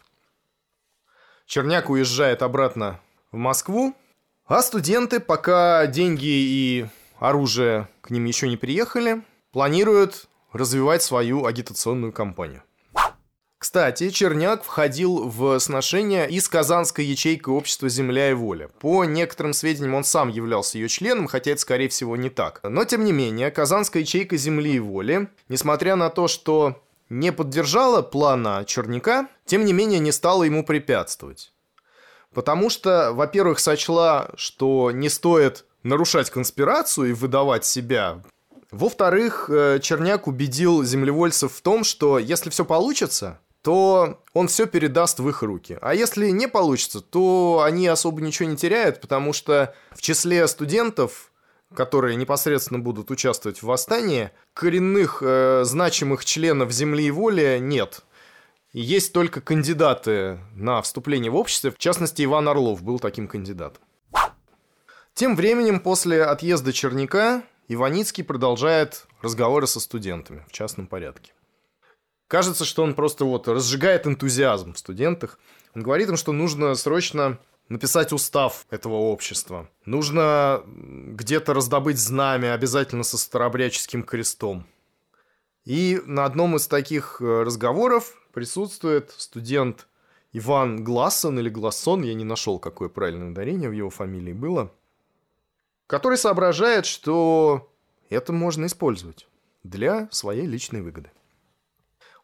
[1.47, 3.97] Черняк уезжает обратно в Москву,
[4.45, 6.86] а студенты, пока деньги и
[7.18, 12.62] оружие к ним еще не приехали, планируют развивать свою агитационную кампанию.
[13.62, 18.68] Кстати, Черняк входил в сношение и с Казанской ячейкой общества «Земля и воля».
[18.80, 22.58] По некоторым сведениям, он сам являлся ее членом, хотя это, скорее всего, не так.
[22.64, 28.02] Но, тем не менее, Казанская ячейка «Земли и воли», несмотря на то, что не поддержала
[28.02, 31.52] плана Черняка, тем не менее не стала ему препятствовать.
[32.34, 38.24] Потому что, во-первых, сочла, что не стоит нарушать конспирацию и выдавать себя
[38.72, 45.20] во-вторых, э, Черняк убедил землевольцев в том, что если все получится, то он все передаст
[45.20, 45.78] в их руки.
[45.80, 51.32] А если не получится, то они особо ничего не теряют, потому что в числе студентов,
[51.74, 58.00] которые непосредственно будут участвовать в восстании, коренных э, значимых членов земли и воли нет.
[58.72, 63.82] Есть только кандидаты на вступление в общество, в частности, Иван Орлов был таким кандидатом.
[65.14, 71.32] Тем временем, после отъезда Черняка, Иваницкий продолжает разговоры со студентами в частном порядке.
[72.32, 75.38] Кажется, что он просто вот разжигает энтузиазм в студентах.
[75.74, 79.68] Он говорит им, что нужно срочно написать устав этого общества.
[79.84, 84.66] Нужно где-то раздобыть знамя, обязательно со старообрядческим крестом.
[85.66, 89.86] И на одном из таких э, разговоров присутствует студент
[90.32, 94.72] Иван Глассон или Глассон, я не нашел, какое правильное ударение в его фамилии было–
[95.86, 97.70] который соображает, что
[98.08, 99.28] это можно использовать
[99.62, 101.10] для своей личной выгоды.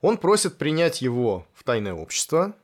[0.00, 2.54] Он просит принять его в тайное общество,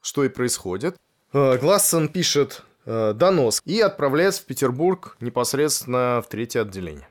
[0.00, 0.96] что и происходит.
[1.32, 7.08] Э, Глассон пишет э, донос и отправляется в Петербург непосредственно в третье отделение.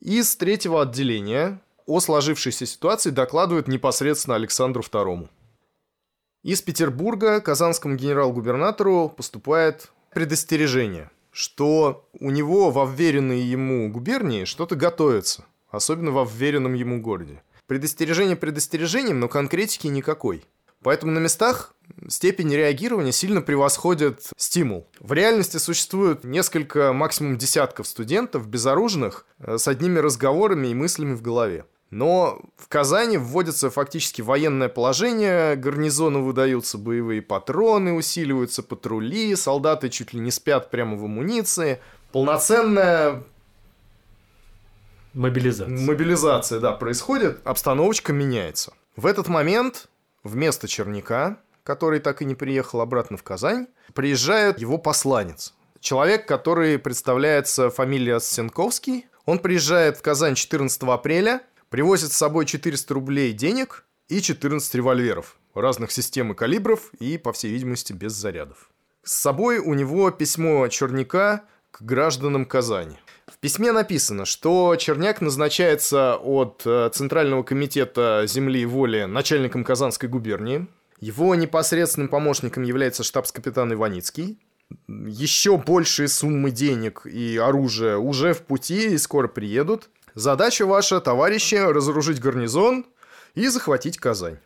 [0.00, 5.28] Из третьего отделения о сложившейся ситуации докладывают непосредственно Александру II.
[6.42, 15.46] Из Петербурга казанскому генерал-губернатору поступает предостережение– что у него во вверенной ему губернии что-то готовится,
[15.70, 17.42] особенно во вверенном ему городе.
[17.72, 20.44] Предостережение предостережением, но конкретики никакой.
[20.82, 21.74] Поэтому на местах
[22.06, 24.86] степень реагирования сильно превосходит стимул.
[25.00, 31.22] В реальности существует несколько, максимум десятков студентов, безоружных, э, с одними разговорами и мыслями в
[31.22, 31.64] голове.
[31.88, 40.12] Но в Казани вводится фактически военное положение, гарнизону выдаются боевые патроны, усиливаются патрули, солдаты чуть
[40.12, 41.80] ли не спят прямо в амуниции.
[42.12, 43.22] Полноценная
[45.14, 45.78] Мобилизация.
[45.78, 48.72] Мобилизация, да, происходит, обстановочка меняется.
[48.96, 49.88] В этот момент
[50.24, 55.54] вместо Черняка, который так и не приехал обратно в Казань, приезжает его посланец.
[55.80, 59.06] Человек, который представляется фамилией Сенковский.
[59.24, 61.42] Он приезжает в Казань 14 апреля
[61.72, 67.32] Привозит с собой 400 рублей денег и 14 револьверов разных систем и калибров и, по
[67.32, 68.70] всей видимости, без зарядов.
[69.02, 72.98] С собой у него письмо Черняка к гражданам Казани.
[73.26, 80.08] В письме написано, что Черняк назначается от э, Центрального комитета земли и воли начальником Казанской
[80.08, 80.66] губернии.
[81.00, 84.38] Его непосредственным помощником является штабс-капитан Иваницкий.
[84.88, 89.88] еще большие суммы денег и оружия уже в пути и скоро приедут.
[90.14, 92.86] Задача ваша, товарищи, разоружить гарнизон
[93.34, 94.38] и захватить Казань.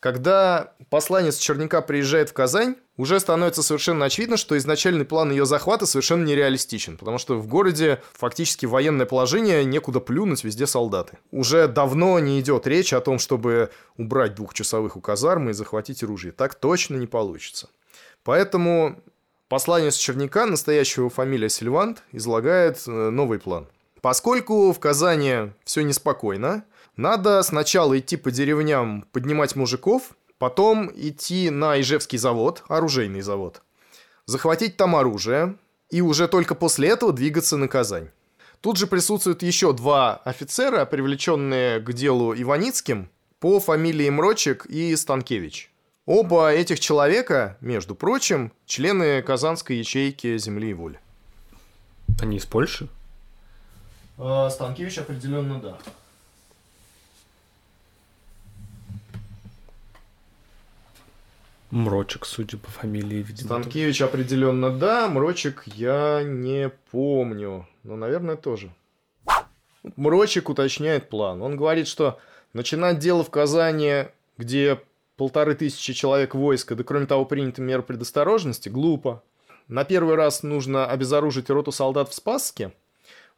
[0.00, 5.86] Когда посланец Черняка приезжает в Казань, уже становится совершенно очевидно, что изначальный план ее захвата
[5.86, 11.18] совершенно нереалистичен, потому что в городе фактически военное положение, некуда плюнуть, везде солдаты.
[11.30, 16.32] Уже давно не идет речь о том, чтобы убрать двухчасовых у казармы и захватить оружие.
[16.32, 17.68] Так точно не получится.
[18.24, 19.02] Поэтому
[19.48, 23.66] посланец Черняка, настоящего фамилия Сильвант, излагает э, новый план.
[24.00, 26.64] Поскольку в Казани все неспокойно,
[26.96, 33.62] надо сначала идти по деревням поднимать мужиков, потом идти на Ижевский завод, оружейный завод,
[34.26, 35.56] захватить там оружие
[35.90, 38.10] и уже только после этого двигаться на Казань.
[38.60, 43.08] Тут же присутствуют еще два офицера, привлеченные к делу Иваницким,
[43.40, 45.72] по фамилии Мрочек и Станкевич.
[46.06, 51.00] Оба этих человека, между прочим, члены Казанской ячейки «Земли и воли».
[52.20, 52.88] Они из Польши?
[54.16, 55.78] А, Станкевич определенно да.
[61.72, 63.46] Мрочек, судя по фамилии, видимо.
[63.46, 68.70] Станкевич определенно да, Мрочек я не помню, но, наверное, тоже.
[69.96, 71.40] Мрочек уточняет план.
[71.40, 72.20] Он говорит, что
[72.52, 74.04] начинать дело в Казани,
[74.36, 74.82] где
[75.16, 79.22] полторы тысячи человек войска, да кроме того приняты меры предосторожности, глупо.
[79.66, 82.74] На первый раз нужно обезоружить роту солдат в Спасске,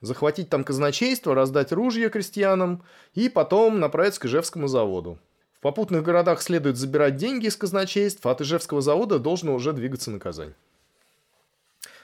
[0.00, 2.82] захватить там казначейство, раздать ружья крестьянам
[3.14, 5.20] и потом направиться к Ижевскому заводу
[5.64, 10.20] попутных городах следует забирать деньги из казначейств, а от Ижевского завода должно уже двигаться на
[10.20, 10.52] Казань.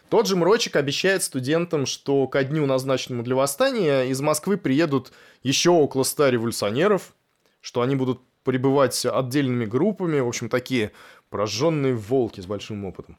[0.08, 5.68] Тот же Мрочек обещает студентам, что ко дню, назначенному для восстания, из Москвы приедут еще
[5.68, 7.14] около ста революционеров,
[7.60, 10.92] что они будут пребывать отдельными группами, в общем, такие
[11.28, 13.18] прожженные волки с большим опытом.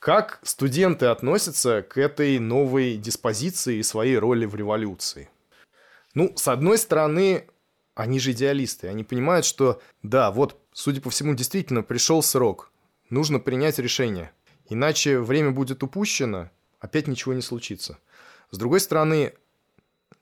[0.00, 5.30] Как студенты относятся к этой новой диспозиции и своей роли в революции?
[6.14, 7.46] Ну, с одной стороны,
[7.94, 8.88] они же идеалисты.
[8.88, 12.70] Они понимают, что да, вот, судя по всему, действительно пришел срок.
[13.08, 14.30] Нужно принять решение.
[14.68, 17.98] Иначе время будет упущено, опять ничего не случится.
[18.50, 19.34] С другой стороны,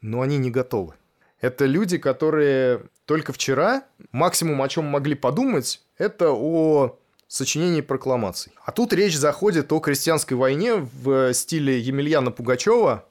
[0.01, 0.95] ну они не готовы.
[1.41, 8.53] Это люди, которые только вчера максимум, о чем могли подумать, это о сочинении прокламаций.
[8.65, 13.07] А тут речь заходит о крестьянской войне в стиле Емельяна Пугачева,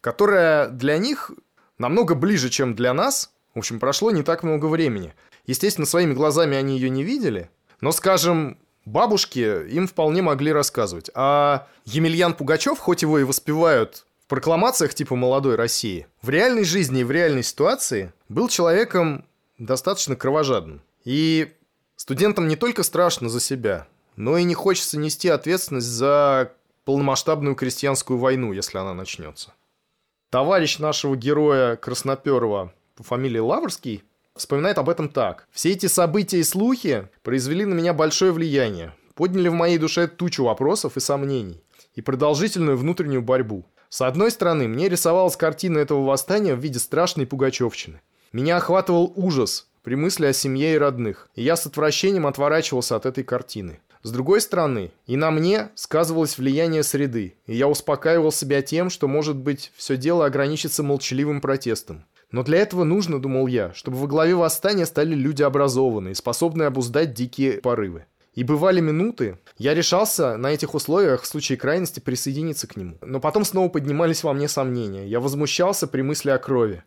[0.00, 1.30] которая для них
[1.78, 5.14] намного ближе, чем для нас– в общем, прошло не так много времени.
[5.46, 7.50] Естественно, своими глазами они ее не видели,
[7.80, 11.10] но, скажем, бабушки им вполне могли рассказывать.
[11.14, 17.00] А Емельян Пугачев, хоть его и воспевают в прокламациях типа «Молодой России», в реальной жизни
[17.00, 19.24] и в реальной ситуации был человеком
[19.58, 20.82] достаточно кровожадным.
[21.04, 21.52] И
[21.96, 23.86] студентам не только страшно за себя,
[24.16, 26.52] но и не хочется нести ответственность за
[26.84, 29.52] полномасштабную крестьянскую войну, если она начнется.
[30.30, 34.02] Товарищ нашего героя Красноперова по фамилии Лаврский
[34.36, 35.46] вспоминает об этом так.
[35.50, 40.44] «Все эти события и слухи произвели на меня большое влияние, подняли в моей душе тучу
[40.44, 41.62] вопросов и сомнений
[41.94, 43.64] и продолжительную внутреннюю борьбу.
[43.88, 48.00] С одной стороны, мне рисовалась картина этого восстания в виде страшной пугачевщины.
[48.32, 53.06] Меня охватывал ужас при мысли о семье и родных, и я с отвращением отворачивался от
[53.06, 53.78] этой картины.
[54.02, 59.08] С другой стороны, и на мне сказывалось влияние среды, и я успокаивал себя тем, что,
[59.08, 62.04] может быть, все дело ограничится молчаливым протестом.
[62.34, 67.14] Но для этого нужно, думал я, чтобы во главе восстания стали люди образованные, способные обуздать
[67.14, 68.06] дикие порывы.
[68.34, 72.98] И бывали минуты, я решался на этих условиях в случае крайности присоединиться к нему.
[73.02, 75.06] Но потом снова поднимались во мне сомнения.
[75.06, 76.82] Я возмущался при мысли о крови.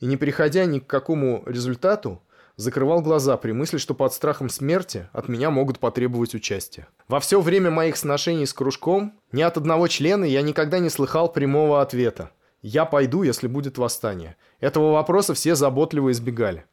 [0.00, 2.20] И не приходя ни к какому результату,
[2.56, 6.88] закрывал глаза при мысли, что под страхом смерти от меня могут потребовать участия.
[7.06, 11.32] Во все время моих сношений с кружком ни от одного члена я никогда не слыхал
[11.32, 12.32] прямого ответа.
[12.62, 14.36] «Я пойду, если будет восстание».
[14.60, 16.64] Этого вопроса все заботливо избегали.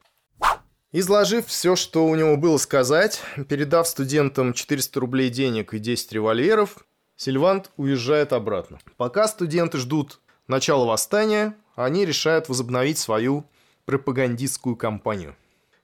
[0.91, 6.85] Изложив все, что у него было сказать, передав студентам 400 рублей денег и 10 револьверов,
[7.17, 8.79] Сильвант уезжает обратно.
[8.97, 13.45] Пока студенты ждут начала восстания, они решают возобновить свою
[13.85, 15.35] пропагандистскую кампанию.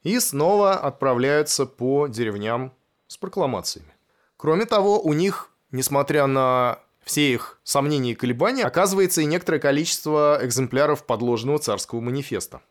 [0.04, 2.74] И снова отправляются по деревням
[3.08, 3.93] с прокламациями.
[4.38, 10.39] Кроме того, у них, несмотря на все их сомнения и колебания, оказывается и некоторое количество
[10.41, 12.62] экземпляров подложного царского манифеста.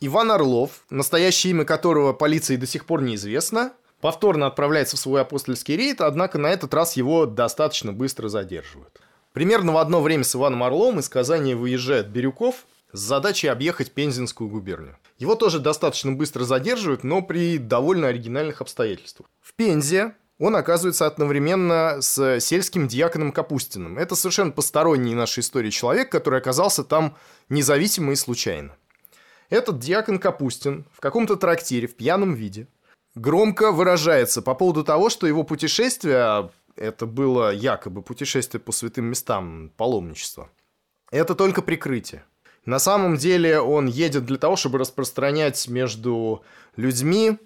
[0.00, 5.76] Иван Орлов, настоящее имя которого полиции до сих пор неизвестно, повторно отправляется в свой апостольский
[5.76, 8.98] рейд, однако на этот раз его достаточно быстро задерживают.
[9.32, 14.48] Примерно в одно время с Иваном Орлом из Казани выезжает Бирюков с задачей объехать Пензенскую
[14.48, 14.96] губернию.
[15.18, 19.28] Его тоже достаточно быстро задерживают, но при довольно оригинальных обстоятельствах.
[19.40, 23.98] В Пензе он оказывается одновременно с сельским диаконом Капустиным.
[23.98, 27.14] Это совершенно посторонний нашей истории человек, который оказался там
[27.50, 28.74] независимо и случайно.
[29.50, 32.68] Этот диакон Капустин в каком-то трактире в пьяном виде
[33.14, 39.06] громко выражается по поводу того, что его путешествие, а это было якобы путешествие по святым
[39.06, 40.48] местам, паломничество,
[41.10, 42.24] это только прикрытие.
[42.64, 46.42] На самом деле он едет для того, чтобы распространять между
[46.76, 47.38] людьми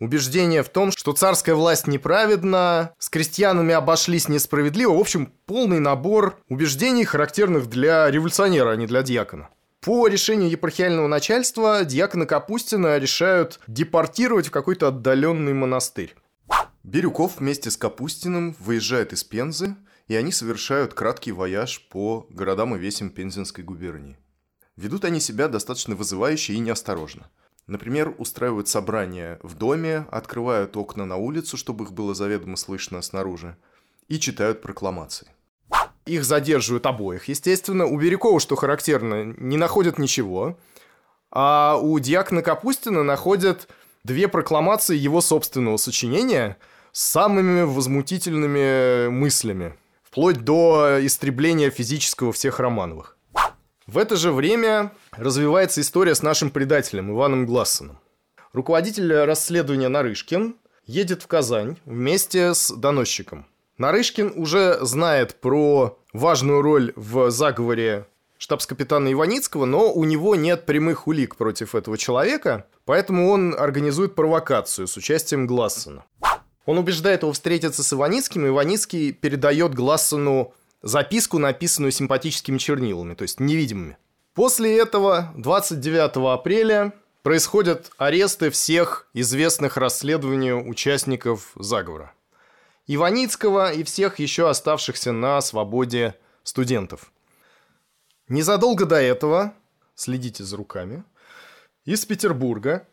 [0.00, 4.94] убеждение в том, что царская власть неправедна, с крестьянами обошлись несправедливо.
[4.94, 9.48] В общем, полный набор убеждений, характерных для революционера, а не для диакона.
[9.80, 16.14] По решению епархиального начальства диакона Капустина решают депортировать в какой-то отдаленный монастырь.
[16.82, 19.76] Бирюков вместе с Капустиным выезжает из Пензы,
[20.08, 24.18] и они совершают краткий вояж по городам и весям Пензенской губернии.
[24.76, 27.30] Ведут они себя достаточно вызывающе и неосторожно.
[27.68, 33.56] Например, устраивают собрания в доме, открывают окна на улицу, чтобы их было заведомо слышно снаружи,
[34.08, 35.28] и читают прокламации.
[36.06, 37.84] Их задерживают обоих, естественно.
[37.84, 40.58] У Бирюкова, что характерно, не находят ничего.
[41.30, 43.68] А у Диакона Капустина находят
[44.02, 46.56] две прокламации его собственного сочинения
[46.92, 49.74] с самыми возмутительными мыслями.
[50.02, 53.17] Вплоть до истребления физического всех Романовых.
[53.88, 57.98] В это же время развивается история с нашим предателем Иваном Глассоном.
[58.52, 63.46] Руководитель расследования Нарышкин едет в Казань вместе с доносчиком.
[63.78, 71.06] Нарышкин уже знает про важную роль в заговоре штабс-капитана Иваницкого, но у него нет прямых
[71.06, 76.04] улик против этого человека, поэтому он организует провокацию с участием Глассона.
[76.66, 80.52] Он убеждает его встретиться с Иваницким, и Иваницкий передает Глассону
[80.82, 83.96] записку, написанную симпатическими чернилами, то есть невидимыми.
[84.34, 92.12] После этого 29 апреля происходят аресты всех известных расследованию участников заговора.
[92.86, 97.10] Иваницкого и всех еще оставшихся на свободе студентов.
[98.28, 99.54] Незадолго до этого,
[99.94, 101.02] следите за руками,
[101.84, 102.86] из Петербурга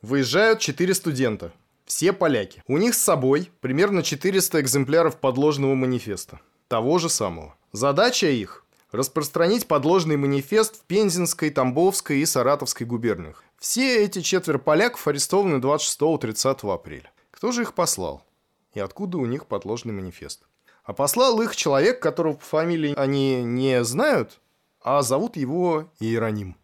[0.00, 1.52] выезжают четыре студента,
[1.84, 2.62] все поляки.
[2.66, 6.40] У них с собой примерно 400 экземпляров подложного манифеста–
[6.72, 7.54] того же самого.
[7.72, 13.44] Задача их– распространить подложный манифест в Пензенской, Тамбовской и Саратовской губерниях.
[13.58, 17.12] Все эти четверо поляков арестованы 26-30 апреля.
[17.30, 18.24] Кто же их послал?
[18.72, 20.44] И откуда у них подложный манифест?
[20.82, 24.40] А послал их человек, которого по фамилии они не знают,
[24.80, 26.56] а зовут его Иероним.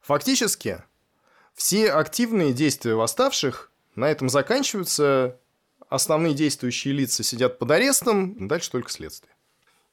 [0.00, 0.82] Фактически,
[1.54, 5.38] все активные действия восставших на этом заканчиваются
[5.88, 9.32] основные действующие лица сидят под арестом, дальше только следствие.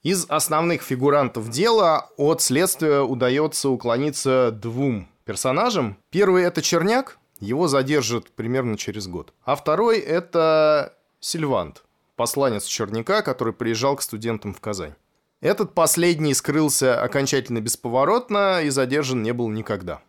[0.04, 5.98] Из основных фигурантов дела от следствия удается уклониться двум персонажам.
[6.10, 9.34] Первый– это Черняк, его задержат примерно через год.
[9.44, 11.84] А второй– это Сильвант,
[12.18, 14.96] посланец Черняка, который приезжал к студентам в Казань.
[15.40, 20.02] Этот последний скрылся окончательно бесповоротно и задержан не был никогда.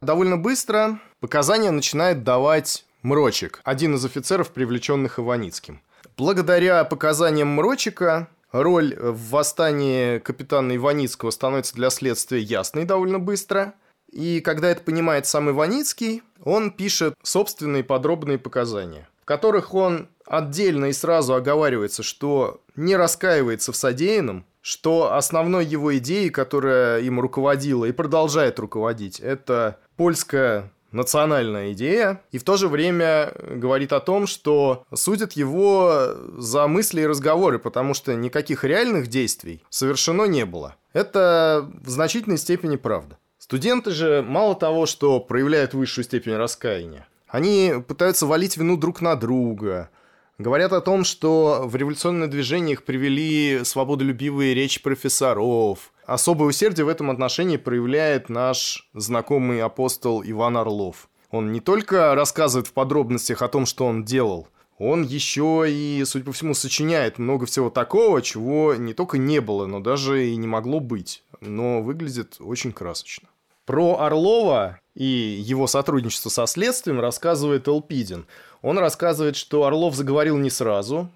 [0.00, 5.82] Довольно быстро показания начинает давать Мрочик, один из офицеров, привлеченных Иваницким.
[6.16, 13.74] Благодаря показаниям Мрочика роль в восстании капитана Иваницкого становится для следствия ясной довольно быстро.
[14.12, 20.86] И когда это понимает сам Иваницкий, он пишет собственные подробные показания, в которых он отдельно
[20.86, 27.84] и сразу оговаривается, что не раскаивается в содеянном, что основной его идеей, которая им руководила
[27.84, 34.26] и продолжает руководить, это польская национальная идея, и в то же время говорит о том,
[34.26, 40.76] что судят его за мысли и разговоры, потому что никаких реальных действий совершено не было.
[40.92, 43.18] Это в значительной степени правда.
[43.38, 49.16] Студенты же мало того, что проявляют высшую степень раскаяния, они пытаются валить вину друг на
[49.16, 49.90] друга,
[50.38, 55.91] Говорят о том, что в революционное движение их привели свободолюбивые речи профессоров.
[56.04, 61.08] Особое усердие в этом отношении проявляет наш знакомый апостол Иван Орлов.
[61.30, 64.48] Он не только рассказывает в подробностях о том, что он делал,
[64.84, 69.66] он еще и, судя по всему, сочиняет много всего такого, чего не только не было,
[69.66, 71.22] но даже и не могло быть.
[71.40, 73.28] Но выглядит очень красочно.
[73.64, 78.26] Про Орлова и его сотрудничество со следствием рассказывает Элпидин.
[78.60, 81.08] Он рассказывает, что Орлов заговорил не сразу.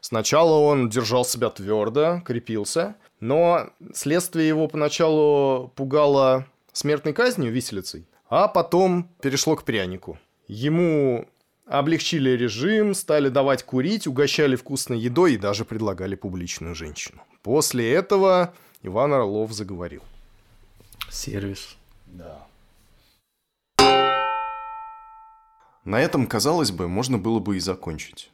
[0.00, 8.48] Сначала он держал себя твердо, крепился, но следствие его поначалу пугало смертной казнью, виселицей, а
[8.48, 10.18] потом перешло к прянику.
[10.48, 11.28] Ему
[11.64, 17.22] облегчили режим, стали давать курить, угощали вкусной едой и даже предлагали публичную женщину.
[17.42, 20.02] После этого Иван Орлов заговорил.
[21.08, 21.76] Сервис.
[22.06, 22.44] Да.
[25.84, 28.32] На этом, казалось бы, можно было бы и закончить.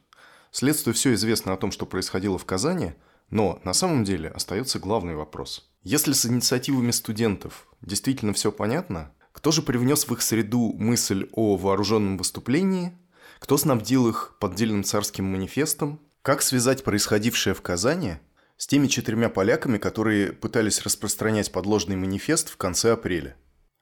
[0.50, 2.94] Следствию все известно о том, что происходило в Казани,
[3.30, 5.70] но на самом деле остается главный вопрос.
[5.82, 11.56] Если с инициативами студентов действительно все понятно, кто же привнес в их среду мысль о
[11.56, 12.98] вооруженном выступлении,
[13.38, 18.16] кто снабдил их поддельным царским манифестом, как связать происходившее в Казани
[18.56, 23.36] с теми четырьмя поляками, которые пытались распространять подложный манифест в конце апреля.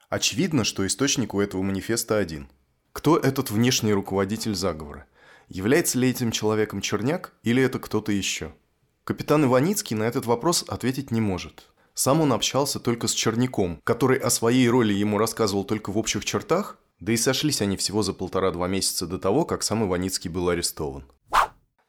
[0.08, 2.48] Очевидно, что источник у этого манифеста один.
[2.92, 5.06] Кто этот внешний руководитель заговора?
[5.48, 8.54] Является ли этим человеком Черняк или это кто-то еще?
[9.06, 11.68] Капитан Иваницкий на этот вопрос ответить не может.
[11.94, 16.24] Сам он общался только с Черняком, который о своей роли ему рассказывал только в общих
[16.24, 20.48] чертах, да и сошлись они всего за полтора-два месяца до того, как сам Иваницкий был
[20.48, 21.04] арестован.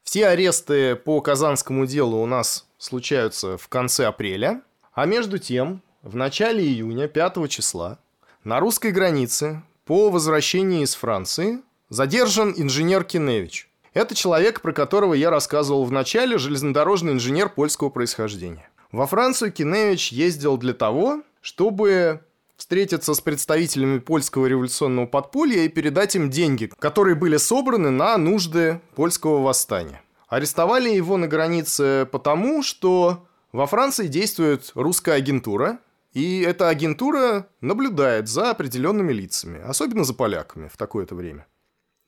[0.04, 4.62] Все аресты по Казанскому делу у нас случаются в конце апреля,
[4.92, 7.98] а между тем, в начале июня, 5 числа,
[8.44, 13.68] на русской границе по возвращении из Франции задержан инженер Киневич.
[13.94, 18.68] Это человек, про которого я рассказывал в начале, железнодорожный инженер польского происхождения.
[18.92, 22.20] Во Францию Киневич ездил для того, чтобы
[22.56, 28.80] встретиться с представителями польского революционного подполья и передать им деньги, которые были собраны на нужды
[28.94, 30.02] польского восстания.
[30.28, 35.78] Арестовали его на границе потому, что во Франции действует русская агентура,
[36.12, 41.46] и эта агентура наблюдает за определенными лицами, особенно за поляками в такое-то время.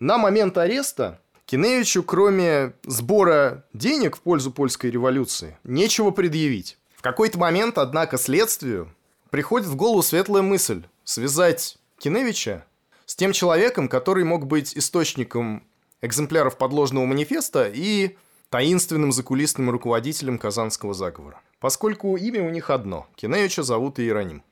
[0.00, 1.20] На момент ареста
[1.50, 6.78] Киневичу, кроме сбора денег в пользу польской революции, нечего предъявить.
[6.94, 8.94] В какой-то момент, однако, следствию
[9.30, 12.64] приходит в голову светлая мысль связать Киневича
[13.04, 15.64] с тем человеком, который мог быть источником
[16.02, 18.16] экземпляров подложного манифеста и
[18.48, 21.40] таинственным закулисным руководителем Казанского заговора.
[21.58, 24.44] Поскольку имя у них одно– Киневича зовут Иероним.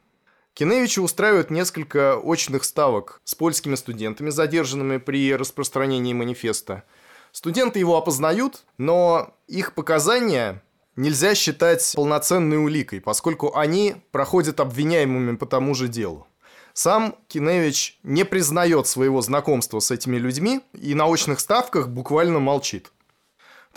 [0.58, 6.82] Киневича устраивают несколько очных ставок с польскими студентами, задержанными при распространении манифеста.
[7.30, 10.60] Студенты его опознают, но их показания
[10.96, 16.26] нельзя считать полноценной уликой, поскольку они проходят обвиняемыми по тому же делу.
[16.72, 22.90] Сам Киневич не признает своего знакомства с этими людьми и на очных ставках буквально молчит.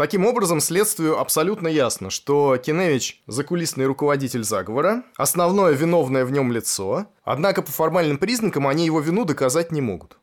[0.01, 7.05] Таким образом, следствию абсолютно ясно, что Киневич– закулисный руководитель заговора, основное виновное в нем лицо,
[7.23, 10.17] однако по формальным признакам они его вину доказать не могут.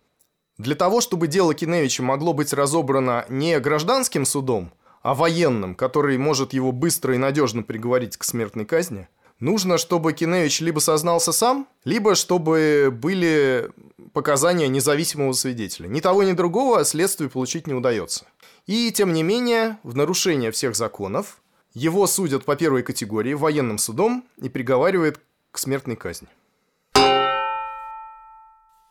[0.57, 4.73] Для того, чтобы дело Киневича могло быть разобрано не гражданским судом,
[5.03, 9.07] а военным, который может его быстро и надежно приговорить к смертной казни,
[9.41, 13.71] нужно, чтобы Киневич либо сознался сам, либо чтобы были
[14.13, 15.89] показания независимого свидетеля.
[15.89, 18.27] Ни того, ни другого следствию получить не удается.
[18.67, 21.41] И, тем не менее, в нарушение всех законов,
[21.75, 25.21] его судят по первой категории военным судом и приговаривают
[25.53, 26.29] к смертной казни.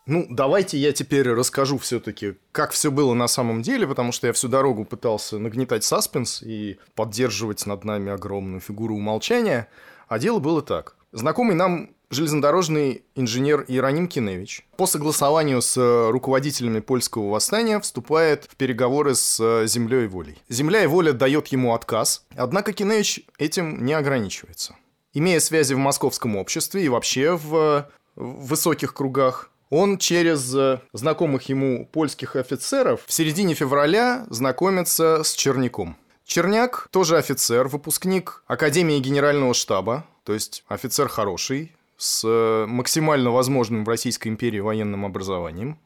[0.08, 4.34] Ну, давайте я теперь расскажу все-таки, как все было на самом деле, потому что я
[4.34, 9.68] всю дорогу пытался нагнетать саспенс и поддерживать над нами огромную фигуру умолчания.
[10.08, 10.96] А дело было так.
[11.12, 15.78] Знакомый нам железнодорожный инженер Иероним Киневич по согласованию с
[16.10, 20.38] руководителями польского восстания вступает в переговоры с землей и волей.
[20.48, 24.76] Земля и воля дает ему отказ, однако Киневич этим не ограничивается.
[25.14, 31.86] Имея связи в московском обществе и вообще в высоких кругах, он через э, знакомых ему
[31.92, 35.98] польских офицеров в середине февраля знакомится с Черняком.
[36.28, 43.86] Черняк тоже офицер, выпускник Академии Генерального штаба, то есть офицер хороший, с э, максимально возможным
[43.86, 45.80] в Российской империи военным образованием.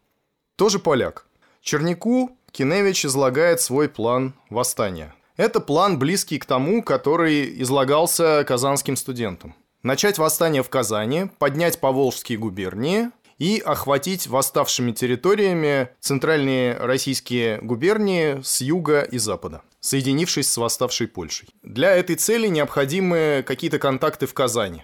[0.55, 1.27] Тоже поляк.
[1.61, 5.13] Черняку Киневич излагает свой план восстания.
[5.37, 9.53] Это план, близкий к тому, который излагался казанским студентам.
[9.83, 13.11] Начать восстание в Казани, поднять Поволжские губернии–
[13.41, 21.49] и охватить восставшими территориями центральные российские губернии с юга и запада, соединившись с восставшей Польшей.
[21.63, 24.83] Для этой цели необходимы какие-то контакты в Казани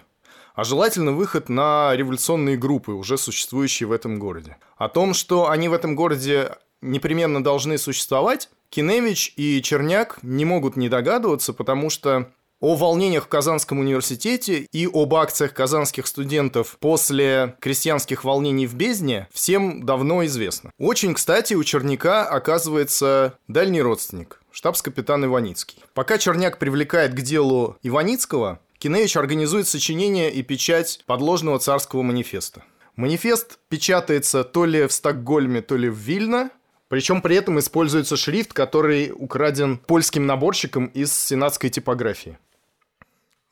[0.58, 4.56] а желательно выход на революционные группы, уже существующие в этом городе.
[4.76, 10.76] О том, что они в этом городе непременно должны существовать, Киневич и Черняк не могут
[10.76, 17.56] не догадываться, потому что о волнениях в Казанском университете и об акциях казанских студентов после
[17.60, 20.72] крестьянских волнений в Бездне всем давно известно.
[20.76, 25.80] Очень, кстати, у Черняка оказывается дальний родственник, штабс-капитан Иваницкий.
[25.94, 32.64] Пока Черняк привлекает к делу Иваницкого, Киневич организует сочинение и печать подложного царского манифеста.
[32.96, 36.50] Манифест печатается то ли в Стокгольме, то ли в Вильно,
[36.88, 42.36] причем при этом используется шрифт, который украден польским наборщиком из сенатской типографии.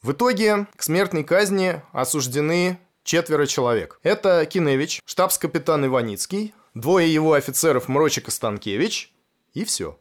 [0.02, 4.00] В итоге к смертной казни осуждены четверо человек.
[4.02, 9.12] Это Киневич, штабс-капитан Иваницкий, двое его офицеров Мрочек и Станкевич,
[9.54, 9.96] и все.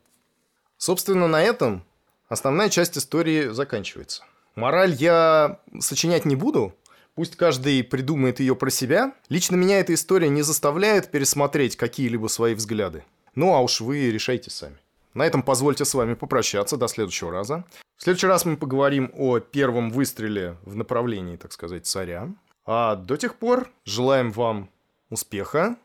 [0.86, 1.84] Собственно, на этом
[2.30, 4.24] основная часть истории заканчивается.
[4.54, 6.76] Мораль я сочинять не буду,
[7.16, 9.16] Пусть каждый придумает ее про себя.
[9.30, 13.04] Лично меня эта история не заставляет пересмотреть какие-либо свои взгляды.
[13.34, 14.78] Ну а уж вы решайте сами.
[15.16, 16.78] На этом позвольте с вами попрощаться.
[16.78, 17.64] До следующего раза.
[17.98, 22.30] В следующий раз мы поговорим о первом выстреле в направлении, так сказать, царя.
[22.66, 24.70] А до тех пор желаем вам
[25.10, 25.78] успеха.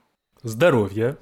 [0.43, 1.17] Здоровья.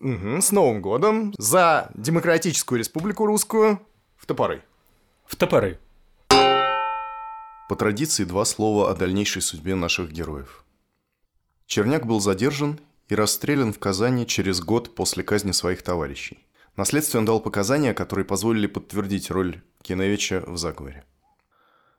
[0.00, 1.34] Угу, с Новым годом.
[1.36, 3.86] За Демократическую Республику Русскую.
[4.16, 4.62] В топоры.
[5.26, 5.78] В топоры.
[7.68, 10.64] По традиции два слова о дальнейшей судьбе наших героев.
[11.66, 16.46] Черняк был задержан и расстрелян в Казани через год после казни своих товарищей.
[16.76, 16.84] На
[17.14, 21.04] он дал показания, которые позволили подтвердить роль Киневича в заговоре.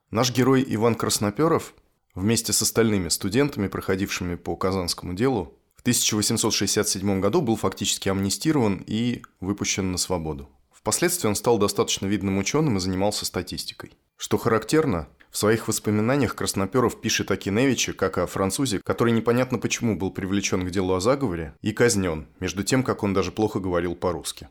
[0.09, 1.75] Наш герой Иван Красноперов
[2.15, 9.23] вместе с остальными студентами, проходившими по Казанскому делу, в 1867 году был фактически амнистирован и
[9.39, 10.47] выпущен на свободу.
[10.71, 13.93] Впоследствии он стал достаточно видным ученым и занимался статистикой.
[14.15, 19.97] Что характерно, в своих воспоминаниях Красноперов пишет о Киневиче как о французе, который непонятно почему
[19.97, 23.95] был привлечен к делу о заговоре и казнен, между тем, как он даже плохо говорил
[23.95, 24.49] по-русски.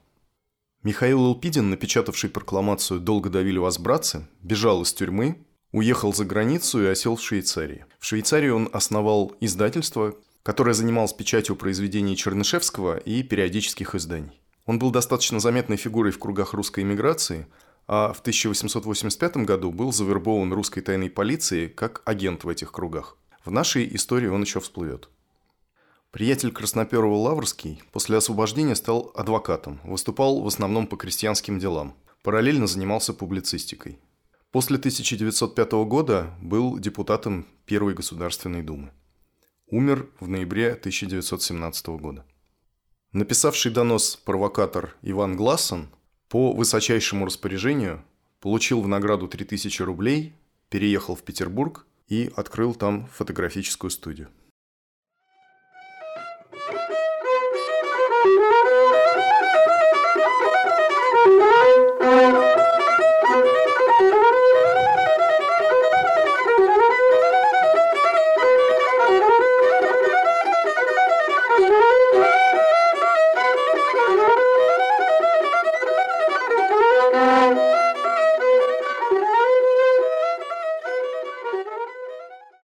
[0.82, 6.86] Михаил Лпидин, напечатавший прокламацию «Долго давили вас, братцы», бежал из тюрьмы, уехал за границу и
[6.86, 7.84] осел в Швейцарии.
[8.00, 14.40] В Швейцарии он основал издательство, которое занималось печатью произведений Чернышевского и периодических изданий.
[14.66, 17.46] Он был достаточно заметной фигурой в кругах русской эмиграции–
[17.92, 23.16] а в 1885 году был завербован русской тайной полицией как агент в этих кругах.
[23.44, 25.08] В нашей истории он еще всплывет.
[26.12, 33.12] Приятель Красноперова Лаврский после освобождения стал адвокатом, выступал в основном по крестьянским делам, параллельно занимался
[33.12, 33.98] публицистикой.
[34.52, 38.92] После 1905 года был депутатом Первой Государственной Думы.
[39.70, 42.26] Умер в ноябре 1917 года.
[43.12, 45.88] Написавший донос провокатор Иван Глассон–
[46.30, 48.04] по высочайшему распоряжению
[48.38, 50.32] получил в награду 3000 рублей,
[50.68, 54.28] переехал в Петербург и открыл там фотографическую студию.